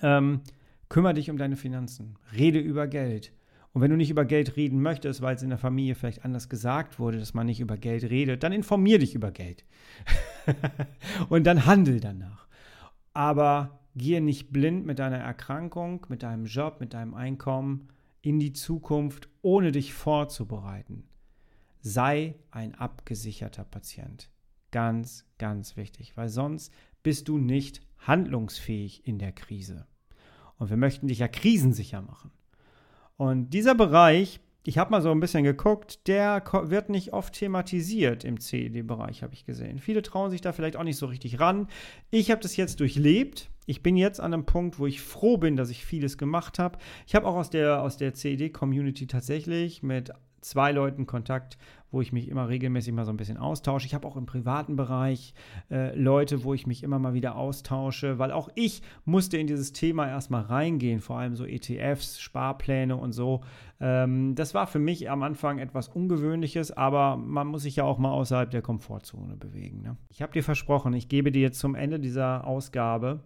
Ähm, 0.01 0.41
kümmere 0.87 1.13
dich 1.15 1.29
um 1.29 1.37
deine 1.37 1.57
Finanzen. 1.57 2.17
Rede 2.33 2.59
über 2.59 2.87
Geld. 2.87 3.33
Und 3.75 3.81
wenn 3.81 3.91
du 3.91 3.97
nicht 3.97 4.09
über 4.09 4.23
Geld 4.23 4.55
reden 4.55 4.81
möchtest, 4.81 5.21
weil 5.21 5.35
es 5.35 5.43
in 5.43 5.49
der 5.49 5.57
Familie 5.57 5.95
vielleicht 5.95 6.23
anders 6.23 6.47
gesagt 6.47 6.97
wurde, 6.97 7.19
dass 7.19 7.33
man 7.33 7.45
nicht 7.45 7.59
über 7.59 7.75
Geld 7.75 8.05
redet, 8.05 8.41
dann 8.41 8.53
informier 8.53 8.99
dich 8.99 9.15
über 9.15 9.31
Geld. 9.31 9.65
und 11.29 11.45
dann 11.45 11.65
handel 11.65 11.99
danach. 11.99 12.44
Aber 13.15 13.79
gehe 13.95 14.21
nicht 14.21 14.51
blind 14.51 14.85
mit 14.85 14.99
deiner 14.99 15.17
Erkrankung, 15.17 16.05
mit 16.09 16.21
deinem 16.21 16.45
Job, 16.45 16.81
mit 16.81 16.93
deinem 16.93 17.13
Einkommen 17.13 17.87
in 18.21 18.39
die 18.39 18.51
Zukunft, 18.51 19.29
ohne 19.41 19.71
dich 19.71 19.93
vorzubereiten. 19.93 21.07
Sei 21.79 22.35
ein 22.51 22.75
abgesicherter 22.75 23.63
Patient. 23.63 24.29
Ganz, 24.71 25.25
ganz 25.37 25.77
wichtig, 25.77 26.17
weil 26.17 26.27
sonst 26.27 26.73
bist 27.03 27.29
du 27.29 27.37
nicht 27.37 27.81
handlungsfähig 27.99 29.07
in 29.07 29.17
der 29.17 29.31
Krise. 29.31 29.87
Und 30.57 30.69
wir 30.69 30.77
möchten 30.77 31.07
dich 31.07 31.19
ja 31.19 31.29
krisensicher 31.29 32.01
machen. 32.01 32.31
Und 33.15 33.51
dieser 33.51 33.75
Bereich, 33.75 34.41
ich 34.67 34.79
habe 34.79 34.91
mal 34.91 35.01
so 35.01 35.11
ein 35.11 35.19
bisschen 35.19 35.43
geguckt, 35.43 36.07
der 36.07 36.43
wird 36.63 36.89
nicht 36.89 37.13
oft 37.13 37.35
thematisiert 37.35 38.23
im 38.23 38.39
CED-Bereich, 38.39 39.21
habe 39.21 39.33
ich 39.33 39.45
gesehen. 39.45 39.77
Viele 39.77 40.01
trauen 40.01 40.31
sich 40.31 40.41
da 40.41 40.53
vielleicht 40.53 40.75
auch 40.75 40.83
nicht 40.83 40.97
so 40.97 41.05
richtig 41.05 41.39
ran. 41.39 41.67
Ich 42.09 42.31
habe 42.31 42.41
das 42.41 42.57
jetzt 42.57 42.79
durchlebt. 42.79 43.51
Ich 43.67 43.83
bin 43.83 43.95
jetzt 43.95 44.19
an 44.19 44.33
einem 44.33 44.45
Punkt, 44.45 44.79
wo 44.79 44.87
ich 44.87 45.01
froh 45.01 45.37
bin, 45.37 45.55
dass 45.55 45.69
ich 45.69 45.85
vieles 45.85 46.17
gemacht 46.17 46.57
habe. 46.57 46.79
Ich 47.05 47.15
habe 47.15 47.27
auch 47.27 47.35
aus 47.35 47.49
der, 47.51 47.81
aus 47.81 47.97
der 47.97 48.13
CED-Community 48.13 49.05
tatsächlich 49.05 49.83
mit 49.83 50.11
zwei 50.45 50.71
Leuten 50.71 51.05
Kontakt, 51.05 51.57
wo 51.91 52.01
ich 52.01 52.11
mich 52.11 52.27
immer 52.27 52.49
regelmäßig 52.49 52.93
mal 52.93 53.05
so 53.05 53.11
ein 53.11 53.17
bisschen 53.17 53.37
austausche. 53.37 53.87
Ich 53.87 53.93
habe 53.93 54.07
auch 54.07 54.17
im 54.17 54.25
privaten 54.25 54.75
Bereich 54.75 55.33
äh, 55.71 55.97
Leute, 55.97 56.43
wo 56.43 56.53
ich 56.53 56.67
mich 56.67 56.83
immer 56.83 56.99
mal 56.99 57.13
wieder 57.13 57.35
austausche, 57.35 58.19
weil 58.19 58.31
auch 58.31 58.49
ich 58.55 58.81
musste 59.05 59.37
in 59.37 59.47
dieses 59.47 59.73
Thema 59.73 60.07
erstmal 60.07 60.43
reingehen, 60.43 60.99
vor 60.99 61.17
allem 61.17 61.35
so 61.35 61.45
ETFs, 61.45 62.19
Sparpläne 62.19 62.95
und 62.95 63.13
so. 63.13 63.41
Ähm, 63.79 64.35
das 64.35 64.53
war 64.53 64.67
für 64.67 64.79
mich 64.79 65.09
am 65.09 65.23
Anfang 65.23 65.57
etwas 65.57 65.87
Ungewöhnliches, 65.87 66.71
aber 66.71 67.17
man 67.17 67.47
muss 67.47 67.63
sich 67.63 67.77
ja 67.77 67.83
auch 67.85 67.97
mal 67.97 68.11
außerhalb 68.11 68.51
der 68.51 68.61
Komfortzone 68.61 69.37
bewegen. 69.37 69.81
Ne? 69.81 69.97
Ich 70.09 70.21
habe 70.21 70.33
dir 70.33 70.43
versprochen, 70.43 70.93
ich 70.93 71.09
gebe 71.09 71.31
dir 71.31 71.41
jetzt 71.41 71.59
zum 71.59 71.75
Ende 71.75 71.99
dieser 71.99 72.45
Ausgabe 72.45 73.21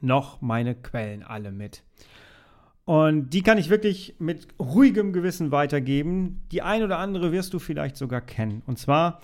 noch 0.00 0.40
meine 0.40 0.74
Quellen 0.74 1.22
alle 1.22 1.50
mit. 1.50 1.82
Und 2.90 3.30
die 3.30 3.42
kann 3.42 3.56
ich 3.56 3.70
wirklich 3.70 4.16
mit 4.18 4.48
ruhigem 4.58 5.12
Gewissen 5.12 5.52
weitergeben. 5.52 6.40
Die 6.50 6.60
ein 6.60 6.82
oder 6.82 6.98
andere 6.98 7.30
wirst 7.30 7.54
du 7.54 7.60
vielleicht 7.60 7.96
sogar 7.96 8.20
kennen. 8.20 8.62
Und 8.66 8.80
zwar 8.80 9.20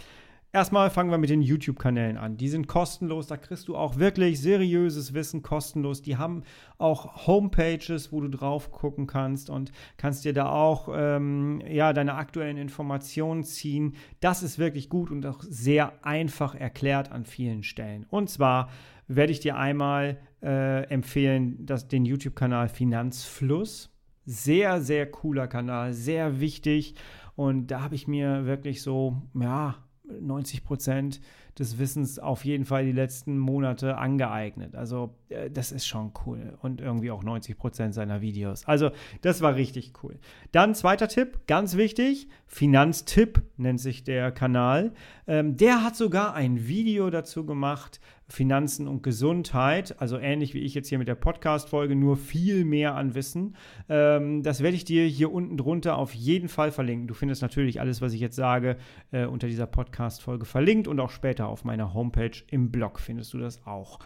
Erstmal 0.52 0.88
fangen 0.88 1.10
wir 1.10 1.18
mit 1.18 1.28
den 1.28 1.42
YouTube-Kanälen 1.42 2.16
an. 2.16 2.38
Die 2.38 2.48
sind 2.48 2.66
kostenlos, 2.66 3.26
da 3.26 3.36
kriegst 3.36 3.68
du 3.68 3.76
auch 3.76 3.98
wirklich 3.98 4.40
seriöses 4.40 5.12
Wissen 5.12 5.42
kostenlos. 5.42 6.00
Die 6.00 6.16
haben 6.16 6.44
auch 6.78 7.26
Homepages, 7.26 8.10
wo 8.10 8.22
du 8.22 8.28
drauf 8.28 8.70
gucken 8.70 9.06
kannst 9.06 9.50
und 9.50 9.70
kannst 9.98 10.24
dir 10.24 10.32
da 10.32 10.48
auch 10.48 10.88
ähm, 10.96 11.60
ja, 11.68 11.92
deine 11.92 12.14
aktuellen 12.14 12.56
Informationen 12.56 13.44
ziehen. 13.44 13.96
Das 14.20 14.42
ist 14.42 14.58
wirklich 14.58 14.88
gut 14.88 15.10
und 15.10 15.26
auch 15.26 15.42
sehr 15.42 15.92
einfach 16.02 16.54
erklärt 16.54 17.12
an 17.12 17.26
vielen 17.26 17.62
Stellen. 17.62 18.06
Und 18.08 18.30
zwar 18.30 18.70
werde 19.08 19.32
ich 19.32 19.40
dir 19.40 19.58
einmal 19.58 20.16
äh, 20.42 20.82
empfehlen, 20.84 21.64
dass, 21.64 21.88
den 21.88 22.04
YouTube-Kanal 22.04 22.68
Finanzfluss. 22.68 23.92
Sehr, 24.24 24.80
sehr 24.80 25.10
cooler 25.10 25.46
Kanal, 25.46 25.92
sehr 25.92 26.40
wichtig. 26.40 26.94
Und 27.36 27.68
da 27.68 27.82
habe 27.82 27.94
ich 27.94 28.08
mir 28.08 28.46
wirklich 28.46 28.82
so, 28.82 29.22
ja, 29.34 29.76
90 30.20 30.64
Prozent 30.64 31.20
des 31.58 31.78
Wissens 31.78 32.18
auf 32.18 32.44
jeden 32.44 32.64
Fall 32.64 32.84
die 32.84 32.92
letzten 32.92 33.38
Monate 33.38 33.96
angeeignet. 33.96 34.74
Also 34.74 35.14
äh, 35.28 35.50
das 35.50 35.72
ist 35.72 35.86
schon 35.86 36.12
cool. 36.26 36.56
Und 36.60 36.80
irgendwie 36.80 37.10
auch 37.10 37.22
90 37.22 37.56
Prozent 37.56 37.94
seiner 37.94 38.20
Videos. 38.20 38.66
Also 38.66 38.90
das 39.22 39.40
war 39.40 39.54
richtig 39.54 39.94
cool. 40.02 40.18
Dann 40.52 40.74
zweiter 40.74 41.08
Tipp, 41.08 41.46
ganz 41.46 41.76
wichtig, 41.76 42.28
Finanztipp 42.46 43.42
nennt 43.56 43.80
sich 43.80 44.04
der 44.04 44.32
Kanal. 44.32 44.92
Ähm, 45.26 45.56
der 45.56 45.82
hat 45.82 45.96
sogar 45.96 46.34
ein 46.34 46.68
Video 46.68 47.08
dazu 47.10 47.46
gemacht, 47.46 48.00
Finanzen 48.28 48.88
und 48.88 49.02
Gesundheit, 49.02 50.00
also 50.00 50.18
ähnlich 50.18 50.52
wie 50.52 50.60
ich 50.60 50.74
jetzt 50.74 50.88
hier 50.88 50.98
mit 50.98 51.06
der 51.06 51.14
Podcast-Folge, 51.14 51.94
nur 51.94 52.16
viel 52.16 52.64
mehr 52.64 52.96
an 52.96 53.14
Wissen. 53.14 53.56
Ähm, 53.88 54.42
das 54.42 54.62
werde 54.62 54.76
ich 54.76 54.84
dir 54.84 55.06
hier 55.06 55.32
unten 55.32 55.56
drunter 55.56 55.96
auf 55.96 56.12
jeden 56.12 56.48
Fall 56.48 56.72
verlinken. 56.72 57.06
Du 57.06 57.14
findest 57.14 57.42
natürlich 57.42 57.80
alles, 57.80 58.00
was 58.00 58.12
ich 58.12 58.20
jetzt 58.20 58.36
sage, 58.36 58.78
äh, 59.12 59.26
unter 59.26 59.46
dieser 59.46 59.66
Podcast-Folge 59.66 60.44
verlinkt 60.44 60.88
und 60.88 60.98
auch 60.98 61.10
später 61.10 61.46
auf 61.48 61.64
meiner 61.64 61.94
Homepage 61.94 62.42
im 62.50 62.72
Blog 62.72 62.98
findest 62.98 63.32
du 63.32 63.38
das 63.38 63.64
auch. 63.64 64.00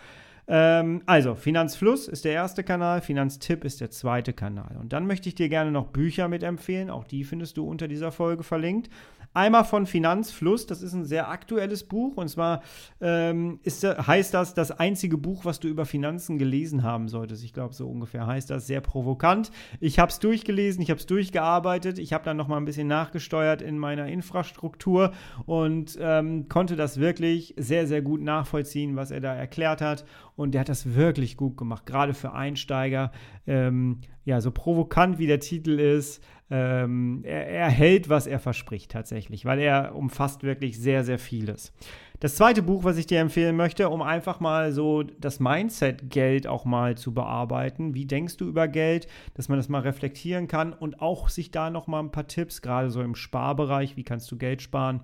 Ähm, 0.52 1.02
also, 1.06 1.36
Finanzfluss 1.36 2.08
ist 2.08 2.24
der 2.24 2.32
erste 2.32 2.64
Kanal, 2.64 3.02
Finanztipp 3.02 3.64
ist 3.64 3.80
der 3.80 3.90
zweite 3.92 4.32
Kanal. 4.32 4.76
Und 4.80 4.92
dann 4.92 5.06
möchte 5.06 5.28
ich 5.28 5.36
dir 5.36 5.48
gerne 5.48 5.70
noch 5.70 5.86
Bücher 5.86 6.26
mitempfehlen. 6.26 6.90
Auch 6.90 7.04
die 7.04 7.22
findest 7.22 7.56
du 7.56 7.64
unter 7.64 7.86
dieser 7.86 8.10
Folge 8.10 8.42
verlinkt. 8.42 8.90
Einmal 9.32 9.62
von 9.62 9.86
Finanzfluss, 9.86 10.66
das 10.66 10.82
ist 10.82 10.92
ein 10.92 11.04
sehr 11.04 11.28
aktuelles 11.28 11.84
Buch 11.84 12.16
und 12.16 12.26
zwar 12.26 12.62
ähm, 13.00 13.60
ist, 13.62 13.84
heißt 13.84 14.34
das 14.34 14.54
das 14.54 14.72
einzige 14.72 15.16
Buch, 15.18 15.44
was 15.44 15.60
du 15.60 15.68
über 15.68 15.86
Finanzen 15.86 16.36
gelesen 16.36 16.82
haben 16.82 17.06
solltest. 17.06 17.44
Ich 17.44 17.52
glaube, 17.52 17.72
so 17.72 17.88
ungefähr 17.88 18.26
heißt 18.26 18.50
das. 18.50 18.66
Sehr 18.66 18.80
provokant. 18.80 19.52
Ich 19.78 20.00
habe 20.00 20.10
es 20.10 20.18
durchgelesen, 20.18 20.82
ich 20.82 20.90
habe 20.90 20.98
es 20.98 21.06
durchgearbeitet, 21.06 22.00
ich 22.00 22.12
habe 22.12 22.24
dann 22.24 22.36
noch 22.36 22.48
mal 22.48 22.56
ein 22.56 22.64
bisschen 22.64 22.88
nachgesteuert 22.88 23.62
in 23.62 23.78
meiner 23.78 24.08
Infrastruktur 24.08 25.12
und 25.46 25.96
ähm, 26.00 26.48
konnte 26.48 26.74
das 26.74 26.98
wirklich 26.98 27.54
sehr, 27.56 27.86
sehr 27.86 28.02
gut 28.02 28.22
nachvollziehen, 28.22 28.96
was 28.96 29.12
er 29.12 29.20
da 29.20 29.32
erklärt 29.32 29.80
hat. 29.80 30.04
Und 30.40 30.52
der 30.52 30.62
hat 30.62 30.70
das 30.70 30.94
wirklich 30.94 31.36
gut 31.36 31.58
gemacht, 31.58 31.84
gerade 31.84 32.14
für 32.14 32.32
Einsteiger. 32.32 33.12
Ähm, 33.46 34.00
ja, 34.24 34.40
so 34.40 34.50
provokant 34.50 35.18
wie 35.18 35.26
der 35.26 35.38
Titel 35.38 35.78
ist, 35.78 36.24
ähm, 36.50 37.20
er, 37.24 37.46
er 37.46 37.68
hält, 37.68 38.08
was 38.08 38.26
er 38.26 38.38
verspricht 38.38 38.90
tatsächlich, 38.90 39.44
weil 39.44 39.58
er 39.58 39.94
umfasst 39.94 40.42
wirklich 40.42 40.78
sehr, 40.78 41.04
sehr 41.04 41.18
vieles. 41.18 41.74
Das 42.20 42.36
zweite 42.36 42.62
Buch, 42.62 42.84
was 42.84 42.96
ich 42.96 43.06
dir 43.06 43.20
empfehlen 43.20 43.54
möchte, 43.54 43.90
um 43.90 44.00
einfach 44.00 44.40
mal 44.40 44.72
so 44.72 45.02
das 45.02 45.40
Mindset 45.40 46.08
Geld 46.08 46.46
auch 46.46 46.64
mal 46.64 46.96
zu 46.96 47.12
bearbeiten. 47.12 47.92
Wie 47.92 48.06
denkst 48.06 48.38
du 48.38 48.48
über 48.48 48.66
Geld, 48.66 49.08
dass 49.34 49.50
man 49.50 49.58
das 49.58 49.68
mal 49.68 49.82
reflektieren 49.82 50.48
kann 50.48 50.72
und 50.72 51.02
auch 51.02 51.28
sich 51.28 51.50
da 51.50 51.68
noch 51.68 51.86
mal 51.86 52.00
ein 52.00 52.12
paar 52.12 52.28
Tipps, 52.28 52.62
gerade 52.62 52.90
so 52.90 53.02
im 53.02 53.14
Sparbereich, 53.14 53.98
wie 53.98 54.04
kannst 54.04 54.32
du 54.32 54.38
Geld 54.38 54.62
sparen? 54.62 55.02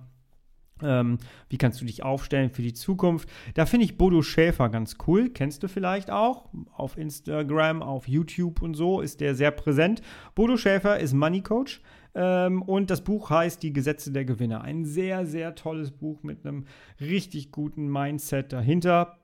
Ähm, 0.81 1.17
wie 1.49 1.57
kannst 1.57 1.81
du 1.81 1.85
dich 1.85 2.03
aufstellen 2.03 2.49
für 2.49 2.61
die 2.61 2.73
Zukunft? 2.73 3.29
Da 3.53 3.65
finde 3.65 3.85
ich 3.85 3.97
Bodo 3.97 4.21
Schäfer 4.21 4.69
ganz 4.69 4.97
cool. 5.07 5.29
Kennst 5.29 5.63
du 5.63 5.67
vielleicht 5.67 6.11
auch? 6.11 6.49
Auf 6.73 6.97
Instagram, 6.97 7.81
auf 7.81 8.07
YouTube 8.07 8.61
und 8.61 8.75
so 8.75 9.01
ist 9.01 9.21
der 9.21 9.35
sehr 9.35 9.51
präsent. 9.51 10.01
Bodo 10.35 10.57
Schäfer 10.57 10.99
ist 10.99 11.13
Money 11.13 11.41
Coach. 11.41 11.81
Ähm, 12.15 12.61
und 12.63 12.89
das 12.89 13.03
Buch 13.03 13.29
heißt 13.29 13.61
Die 13.61 13.73
Gesetze 13.73 14.11
der 14.11 14.25
Gewinner. 14.25 14.61
Ein 14.61 14.85
sehr, 14.85 15.25
sehr 15.25 15.55
tolles 15.55 15.91
Buch 15.91 16.23
mit 16.23 16.45
einem 16.45 16.65
richtig 16.99 17.51
guten 17.51 17.91
Mindset 17.91 18.53
dahinter. 18.53 19.19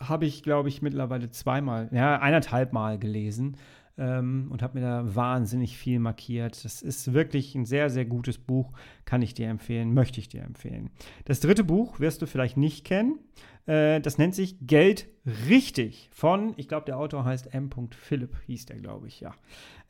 Habe 0.00 0.26
ich, 0.26 0.42
glaube 0.42 0.68
ich, 0.68 0.80
mittlerweile 0.80 1.30
zweimal, 1.30 1.88
ja, 1.90 2.20
eineinhalb 2.20 2.72
Mal 2.72 2.98
gelesen 2.98 3.56
ähm, 3.98 4.46
und 4.50 4.62
habe 4.62 4.78
mir 4.78 4.86
da 4.86 5.14
wahnsinnig 5.14 5.76
viel 5.76 5.98
markiert. 5.98 6.64
Das 6.64 6.82
ist 6.82 7.12
wirklich 7.12 7.54
ein 7.54 7.66
sehr, 7.66 7.90
sehr 7.90 8.04
gutes 8.04 8.38
Buch, 8.38 8.72
kann 9.04 9.22
ich 9.22 9.34
dir 9.34 9.48
empfehlen, 9.48 9.92
möchte 9.92 10.20
ich 10.20 10.28
dir 10.28 10.42
empfehlen. 10.42 10.90
Das 11.24 11.40
dritte 11.40 11.64
Buch 11.64 12.00
wirst 12.00 12.22
du 12.22 12.26
vielleicht 12.26 12.56
nicht 12.56 12.84
kennen. 12.84 13.18
Äh, 13.66 14.00
das 14.00 14.18
nennt 14.18 14.34
sich 14.34 14.56
Geld 14.60 15.08
richtig 15.48 16.08
von, 16.12 16.54
ich 16.56 16.68
glaube, 16.68 16.86
der 16.86 16.98
Autor 16.98 17.24
heißt 17.24 17.52
M. 17.52 17.70
Philipp, 17.90 18.36
hieß 18.46 18.66
der, 18.66 18.76
glaube 18.76 19.08
ich, 19.08 19.20
ja. 19.20 19.34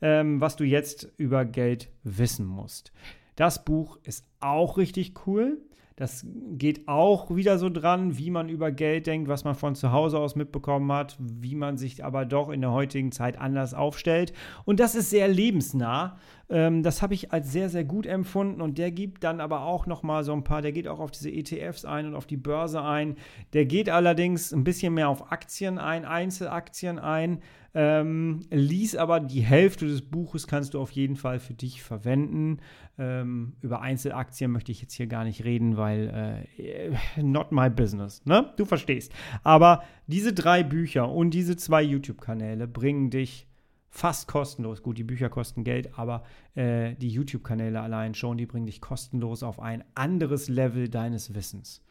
Ähm, 0.01 0.41
was 0.41 0.55
du 0.55 0.63
jetzt 0.63 1.11
über 1.17 1.45
Geld 1.45 1.89
wissen 2.03 2.45
musst. 2.45 2.91
Das 3.35 3.63
Buch 3.63 3.99
ist 4.03 4.25
auch 4.41 4.77
richtig 4.77 5.13
cool. 5.25 5.61
Das 5.99 6.25
geht 6.51 6.87
auch 6.87 7.35
wieder 7.35 7.57
so 7.57 7.69
dran, 7.69 8.17
wie 8.17 8.31
man 8.31 8.47
über 8.47 8.71
Geld 8.71 9.05
denkt, 9.05 9.27
was 9.27 9.43
man 9.43 9.53
von 9.53 9.75
zu 9.75 9.91
Hause 9.91 10.17
aus 10.17 10.33
mitbekommen 10.33 10.89
hat, 10.93 11.17
wie 11.19 11.55
man 11.55 11.75
sich 11.75 12.05
aber 12.05 12.23
doch 12.23 12.51
in 12.51 12.61
der 12.61 12.71
heutigen 12.71 13.11
Zeit 13.11 13.37
anders 13.37 13.73
aufstellt. 13.73 14.31
Und 14.63 14.79
das 14.79 14.95
ist 14.95 15.09
sehr 15.09 15.27
lebensnah. 15.27 16.17
Ähm, 16.49 16.83
das 16.83 17.01
habe 17.01 17.13
ich 17.13 17.31
als 17.31 17.51
sehr, 17.51 17.69
sehr 17.69 17.83
gut 17.83 18.05
empfunden. 18.05 18.61
Und 18.61 18.77
der 18.77 18.91
gibt 18.91 19.23
dann 19.23 19.39
aber 19.39 19.61
auch 19.61 19.85
noch 19.85 20.03
mal 20.03 20.23
so 20.23 20.33
ein 20.33 20.43
paar, 20.43 20.61
der 20.61 20.71
geht 20.71 20.87
auch 20.87 20.99
auf 20.99 21.11
diese 21.11 21.31
ETFs 21.31 21.85
ein 21.85 22.07
und 22.07 22.15
auf 22.15 22.25
die 22.25 22.37
Börse 22.37 22.81
ein. 22.81 23.15
Der 23.53 23.65
geht 23.65 23.89
allerdings 23.89 24.51
ein 24.51 24.63
bisschen 24.63 24.93
mehr 24.93 25.09
auf 25.09 25.31
Aktien 25.31 25.77
ein, 25.77 26.05
Einzelaktien 26.05 26.99
ein. 26.99 27.41
Ähm, 27.75 28.41
lies 28.49 28.95
aber 28.95 29.19
die 29.19 29.41
Hälfte 29.41 29.85
des 29.85 30.01
Buches 30.01 30.47
kannst 30.47 30.73
du 30.73 30.81
auf 30.81 30.89
jeden 30.89 31.15
Fall 31.15 31.39
für 31.39 31.53
dich 31.53 31.83
verwenden. 31.83 32.57
Ähm, 32.97 33.53
über 33.61 33.81
Einzelaktien 33.81 34.51
möchte 34.51 34.71
ich 34.71 34.81
jetzt 34.81 34.93
hier 34.93 35.05
gar 35.05 35.23
nicht 35.23 35.43
reden, 35.43 35.77
weil 35.77 36.49
äh, 36.57 37.21
not 37.21 37.51
my 37.51 37.69
business. 37.69 38.25
Ne? 38.25 38.51
Du 38.57 38.65
verstehst. 38.65 39.13
Aber 39.43 39.83
diese 40.07 40.33
drei 40.33 40.63
Bücher 40.63 41.11
und 41.11 41.29
diese 41.31 41.57
zwei 41.57 41.83
YouTube-Kanäle 41.83 42.67
bringen 42.67 43.11
dich 43.11 43.48
fast 43.89 44.27
kostenlos. 44.27 44.83
Gut, 44.83 44.97
die 44.97 45.03
Bücher 45.03 45.29
kosten 45.29 45.63
Geld, 45.63 45.97
aber 45.97 46.23
äh, 46.55 46.95
die 46.95 47.09
YouTube-Kanäle 47.09 47.81
allein 47.81 48.13
schon, 48.13 48.37
die 48.37 48.45
bringen 48.45 48.67
dich 48.67 48.81
kostenlos 48.81 49.43
auf 49.43 49.59
ein 49.59 49.83
anderes 49.95 50.47
Level 50.47 50.89
deines 50.89 51.33
Wissens. 51.33 51.83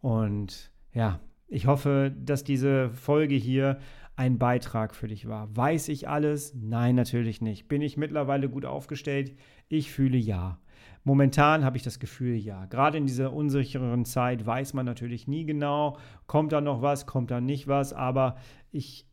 Und 0.00 0.70
ja, 0.92 1.20
ich 1.48 1.66
hoffe, 1.66 2.14
dass 2.16 2.44
diese 2.44 2.90
Folge 2.90 3.34
hier 3.34 3.78
ein 4.16 4.38
Beitrag 4.38 4.94
für 4.94 5.08
dich 5.08 5.26
war. 5.28 5.54
Weiß 5.56 5.88
ich 5.88 6.08
alles? 6.08 6.54
Nein, 6.54 6.94
natürlich 6.94 7.40
nicht. 7.40 7.68
Bin 7.68 7.82
ich 7.82 7.96
mittlerweile 7.96 8.48
gut 8.48 8.64
aufgestellt? 8.64 9.34
Ich 9.68 9.90
fühle 9.90 10.18
ja. 10.18 10.58
Momentan 11.04 11.64
habe 11.64 11.78
ich 11.78 11.82
das 11.82 11.98
Gefühl, 11.98 12.36
ja. 12.36 12.66
Gerade 12.66 12.98
in 12.98 13.06
dieser 13.06 13.32
unsicheren 13.32 14.04
Zeit 14.04 14.44
weiß 14.44 14.74
man 14.74 14.84
natürlich 14.84 15.26
nie 15.26 15.46
genau, 15.46 15.96
kommt 16.26 16.52
da 16.52 16.60
noch 16.60 16.82
was, 16.82 17.06
kommt 17.06 17.30
da 17.30 17.40
nicht 17.40 17.66
was, 17.66 17.92
aber 17.94 18.36
ich 18.70 19.06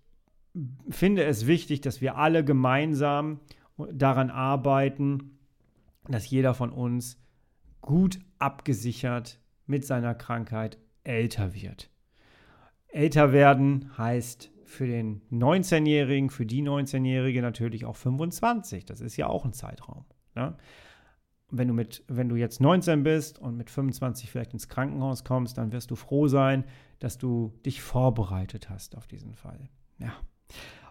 finde 0.89 1.23
es 1.23 1.47
wichtig, 1.47 1.81
dass 1.81 2.01
wir 2.01 2.17
alle 2.17 2.43
gemeinsam 2.43 3.39
daran 3.91 4.29
arbeiten, 4.29 5.37
dass 6.07 6.29
jeder 6.29 6.53
von 6.53 6.71
uns 6.71 7.21
gut 7.81 8.19
abgesichert 8.39 9.39
mit 9.65 9.85
seiner 9.85 10.15
Krankheit 10.15 10.77
älter 11.03 11.53
wird. 11.53 11.89
Älter 12.87 13.33
werden 13.33 13.97
heißt 13.97 14.51
für 14.65 14.87
den 14.87 15.21
19-Jährigen, 15.31 16.29
für 16.29 16.45
die 16.45 16.61
19-Jährige 16.61 17.41
natürlich 17.41 17.85
auch 17.85 17.95
25. 17.95 18.85
Das 18.85 19.01
ist 19.01 19.17
ja 19.17 19.27
auch 19.27 19.45
ein 19.45 19.53
Zeitraum. 19.53 20.05
Ne? 20.35 20.55
Wenn 21.49 21.69
du, 21.69 21.73
mit, 21.73 22.03
wenn 22.07 22.27
du 22.27 22.35
jetzt 22.35 22.59
19 22.59 23.03
bist 23.03 23.39
und 23.39 23.55
mit 23.55 23.69
25 23.69 24.29
vielleicht 24.29 24.53
ins 24.53 24.67
Krankenhaus 24.67 25.23
kommst, 25.23 25.57
dann 25.57 25.71
wirst 25.71 25.91
du 25.91 25.95
froh 25.95 26.27
sein, 26.27 26.65
dass 26.99 27.17
du 27.17 27.53
dich 27.65 27.81
vorbereitet 27.81 28.69
hast 28.69 28.97
auf 28.97 29.07
diesen 29.07 29.33
Fall. 29.33 29.69
Ja. 29.99 30.13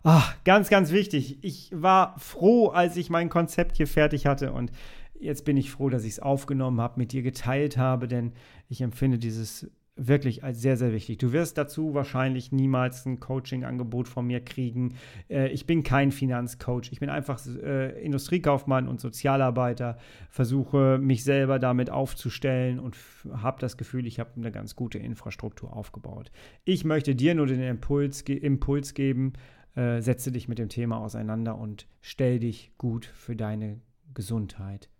Ach, 0.03 0.37
ganz, 0.45 0.69
ganz 0.69 0.93
wichtig. 0.93 1.39
Ich 1.43 1.71
war 1.75 2.19
froh, 2.19 2.69
als 2.69 2.97
ich 2.97 3.11
mein 3.11 3.29
Konzept 3.29 3.77
hier 3.77 3.89
fertig 3.89 4.27
hatte 4.27 4.53
und 4.53 4.71
jetzt 5.19 5.45
bin 5.45 5.57
ich 5.57 5.71
froh, 5.71 5.89
dass 5.89 6.05
ich 6.05 6.13
es 6.13 6.21
aufgenommen 6.21 6.81
habe, 6.81 7.01
mit 7.01 7.13
dir 7.13 7.23
geteilt 7.23 7.77
habe, 7.77 8.07
denn 8.07 8.33
ich 8.69 8.83
empfinde 8.83 9.19
dieses 9.19 9.69
wirklich 9.97 10.45
als 10.45 10.61
sehr, 10.61 10.77
sehr 10.77 10.93
wichtig. 10.93 11.19
Du 11.19 11.33
wirst 11.33 11.57
dazu 11.57 11.95
wahrscheinlich 11.95 12.53
niemals 12.53 13.07
ein 13.07 13.19
Coaching-Angebot 13.19 14.09
von 14.09 14.27
mir 14.27 14.41
kriegen. 14.41 14.95
Äh, 15.29 15.49
ich 15.49 15.67
bin 15.67 15.83
kein 15.83 16.13
Finanzcoach. 16.13 16.93
Ich 16.93 17.01
bin 17.01 17.09
einfach 17.09 17.41
äh, 17.47 17.99
Industriekaufmann 18.03 18.89
und 18.89 19.01
Sozialarbeiter, 19.01 19.97
versuche 20.31 20.99
mich 20.99 21.25
selber 21.25 21.59
damit 21.59 21.91
aufzustellen 21.91 22.79
und 22.79 22.97
habe 23.33 23.59
das 23.61 23.77
Gefühl, 23.79 24.07
ich 24.07 24.21
habe 24.21 24.31
eine 24.37 24.53
ganz 24.53 24.77
gute 24.77 24.99
Infrastruktur 24.99 25.75
aufgebaut. 25.75 26.31
Ich 26.65 26.85
möchte 26.85 27.15
dir 27.15 27.35
nur 27.35 27.47
den 27.47 27.63
Impuls, 27.63 28.25
ge 28.25 28.37
Impuls 28.37 28.93
geben, 28.93 29.33
äh, 29.75 30.01
setze 30.03 30.31
dich 30.31 30.47
mit 30.47 30.59
dem 30.59 30.69
Thema 30.69 30.99
auseinander 30.99 31.57
und 31.57 31.87
stell 32.03 32.39
dich 32.39 32.73
gut 32.77 33.07
für 33.07 33.35
deine 33.35 33.81
Gesundheit 34.13 34.91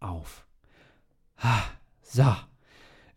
auf. 0.00 0.46
So. 2.02 2.34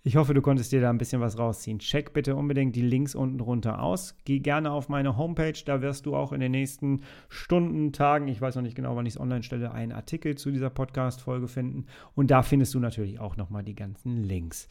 Ich 0.05 0.17
hoffe, 0.17 0.33
du 0.33 0.41
konntest 0.41 0.73
dir 0.73 0.81
da 0.81 0.89
ein 0.89 0.97
bisschen 0.97 1.21
was 1.21 1.39
rausziehen. 1.39 1.79
Check 1.79 2.11
bitte 2.11 2.35
unbedingt 2.35 2.75
die 2.75 2.81
Links 2.81 3.15
unten 3.15 3.37
drunter 3.37 3.81
aus. 3.81 4.17
Geh 4.25 4.39
gerne 4.39 4.69
auf 4.71 4.89
meine 4.89 5.15
Homepage, 5.15 5.53
da 5.65 5.81
wirst 5.81 6.05
du 6.05 6.13
auch 6.13 6.33
in 6.33 6.41
den 6.41 6.51
nächsten 6.51 7.03
Stunden, 7.29 7.93
Tagen, 7.93 8.27
ich 8.27 8.41
weiß 8.41 8.55
noch 8.55 8.63
nicht 8.63 8.75
genau, 8.75 8.97
wann 8.97 9.05
ich 9.05 9.13
es 9.13 9.19
online 9.19 9.43
stelle, 9.43 9.71
einen 9.71 9.93
Artikel 9.93 10.35
zu 10.35 10.51
dieser 10.51 10.69
Podcast-Folge 10.69 11.47
finden. 11.47 11.85
Und 12.15 12.31
da 12.31 12.43
findest 12.43 12.73
du 12.73 12.79
natürlich 12.79 13.21
auch 13.21 13.37
nochmal 13.37 13.63
die 13.63 13.75
ganzen 13.75 14.23
Links. 14.23 14.67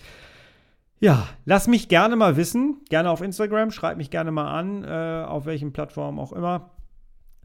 Ja, 1.01 1.27
lass 1.47 1.67
mich 1.67 1.89
gerne 1.89 2.15
mal 2.15 2.37
wissen, 2.37 2.83
gerne 2.91 3.09
auf 3.11 3.23
Instagram, 3.23 3.71
schreib 3.71 3.97
mich 3.97 4.11
gerne 4.11 4.33
mal 4.33 4.53
an, 4.53 4.85
äh, 4.85 5.25
auf 5.27 5.47
welchen 5.47 5.73
Plattformen 5.73 6.19
auch 6.19 6.35
immer. 6.35 6.73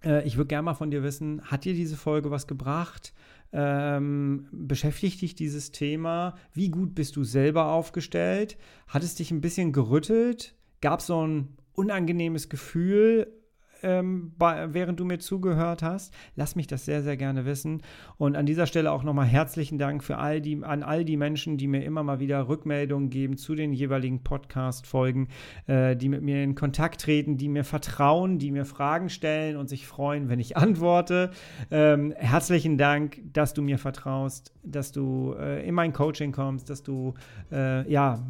Äh, 0.04 0.28
ich 0.28 0.36
würde 0.36 0.50
gerne 0.50 0.64
mal 0.64 0.74
von 0.74 0.92
dir 0.92 1.04
wissen, 1.04 1.42
hat 1.44 1.64
dir 1.64 1.74
diese 1.74 1.96
Folge 1.96 2.32
was 2.32 2.48
gebracht? 2.48 3.14
Ähm, 3.54 4.48
beschäftigt 4.52 5.22
dich 5.22 5.36
dieses 5.36 5.72
Thema? 5.72 6.36
Wie 6.54 6.70
gut 6.70 6.96
bist 6.96 7.16
du 7.16 7.24
selber 7.24 7.72
aufgestellt? 7.72 8.58
Hat 8.88 9.04
es 9.04 9.16
dich 9.16 9.32
ein 9.32 9.42
bisschen 9.42 9.72
gerüttelt? 9.72 10.56
Gab 10.82 11.00
es 11.00 11.08
so 11.08 11.26
ein 11.26 11.58
unangenehmes 11.74 12.50
Gefühl 12.50 13.37
ähm, 13.84 14.34
bei, 14.38 14.74
während 14.74 15.00
du 15.00 15.06
mir 15.06 15.20
zugehört 15.20 15.84
hast. 15.84 16.14
Lass 16.36 16.56
mich 16.56 16.68
das 16.68 16.86
sehr, 16.86 17.04
sehr 17.04 17.18
gerne 17.18 17.46
wissen. 17.46 17.82
Und 18.18 18.36
an 18.36 18.46
dieser 18.46 18.68
Stelle 18.68 18.92
auch 18.92 19.04
nochmal 19.04 19.26
herzlichen 19.26 19.78
Dank 19.78 20.04
für 20.04 20.18
all 20.18 20.42
die, 20.42 20.64
an 20.64 20.84
all 20.84 21.06
die 21.06 21.18
Menschen, 21.18 21.58
die 21.58 21.68
mir 21.68 21.84
immer 21.84 22.04
mal 22.04 22.20
wieder 22.20 22.48
Rückmeldungen 22.48 23.10
geben 23.10 23.38
zu 23.38 23.56
den 23.56 23.74
jeweiligen 23.74 24.24
Podcast-Folgen, 24.24 25.28
äh, 25.68 25.96
die 25.96 26.10
mit 26.10 26.22
mir 26.22 26.44
in 26.44 26.56
Kontakt 26.56 27.02
treten, 27.02 27.38
die 27.38 27.50
mir 27.50 27.64
vertrauen, 27.64 28.40
die 28.40 28.52
mir 28.52 28.66
Fragen 28.66 29.10
stellen 29.10 29.58
und 29.58 29.70
sich 29.70 29.88
freuen, 29.88 30.30
wenn 30.30 30.40
ich 30.40 30.58
antworte. 30.58 31.32
Ähm, 31.72 32.14
herzlichen 32.18 32.78
Dank, 32.78 33.22
dass 33.34 33.54
du 33.54 33.62
mir 33.62 33.78
vertraust, 33.78 34.54
dass 34.64 34.92
du 34.92 35.36
äh, 35.40 35.68
in 35.68 35.76
mein 35.76 35.94
Coaching 35.94 36.32
kommst, 36.32 36.70
dass 36.70 36.84
du 36.84 37.14
äh, 37.52 37.90
ja 37.92 38.26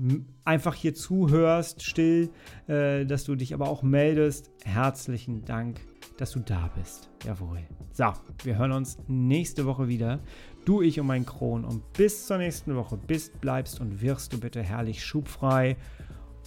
einfach 0.47 0.75
hier 0.75 0.93
zuhörst, 0.93 1.83
still, 1.83 2.29
äh, 2.67 3.05
dass 3.05 3.25
du 3.25 3.35
dich 3.35 3.53
aber 3.53 3.67
auch 3.67 3.83
meldest. 3.83 4.49
Herzlichen 4.67 5.45
Dank, 5.45 5.79
dass 6.17 6.31
du 6.31 6.39
da 6.39 6.69
bist. 6.77 7.09
Jawohl. 7.23 7.59
So, 7.93 8.11
wir 8.43 8.57
hören 8.57 8.73
uns 8.73 8.97
nächste 9.07 9.65
Woche 9.65 9.87
wieder. 9.87 10.19
Du, 10.65 10.81
ich 10.81 10.99
und 10.99 11.07
mein 11.07 11.25
Kron. 11.25 11.63
Und 11.63 11.93
bis 11.93 12.27
zur 12.27 12.37
nächsten 12.37 12.75
Woche 12.75 12.97
bist, 12.97 13.39
bleibst 13.39 13.79
und 13.79 14.01
wirst 14.01 14.33
du 14.33 14.39
bitte 14.39 14.61
herrlich 14.61 15.03
schubfrei 15.03 15.77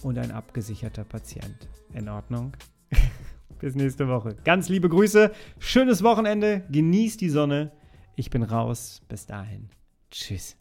und 0.03 0.19
ein 0.19 0.31
abgesicherter 0.31 1.03
Patient. 1.03 1.67
In 1.93 2.07
Ordnung? 2.09 2.55
bis 3.59 3.73
nächste 3.73 4.07
Woche. 4.07 4.37
Ganz 4.43 4.69
liebe 4.69 4.87
Grüße, 4.87 5.31
schönes 5.57 6.03
Wochenende, 6.03 6.63
genieß 6.69 7.17
die 7.17 7.29
Sonne. 7.29 7.71
Ich 8.15 8.29
bin 8.29 8.43
raus. 8.43 9.01
Bis 9.09 9.25
dahin. 9.25 9.69
Tschüss. 10.11 10.60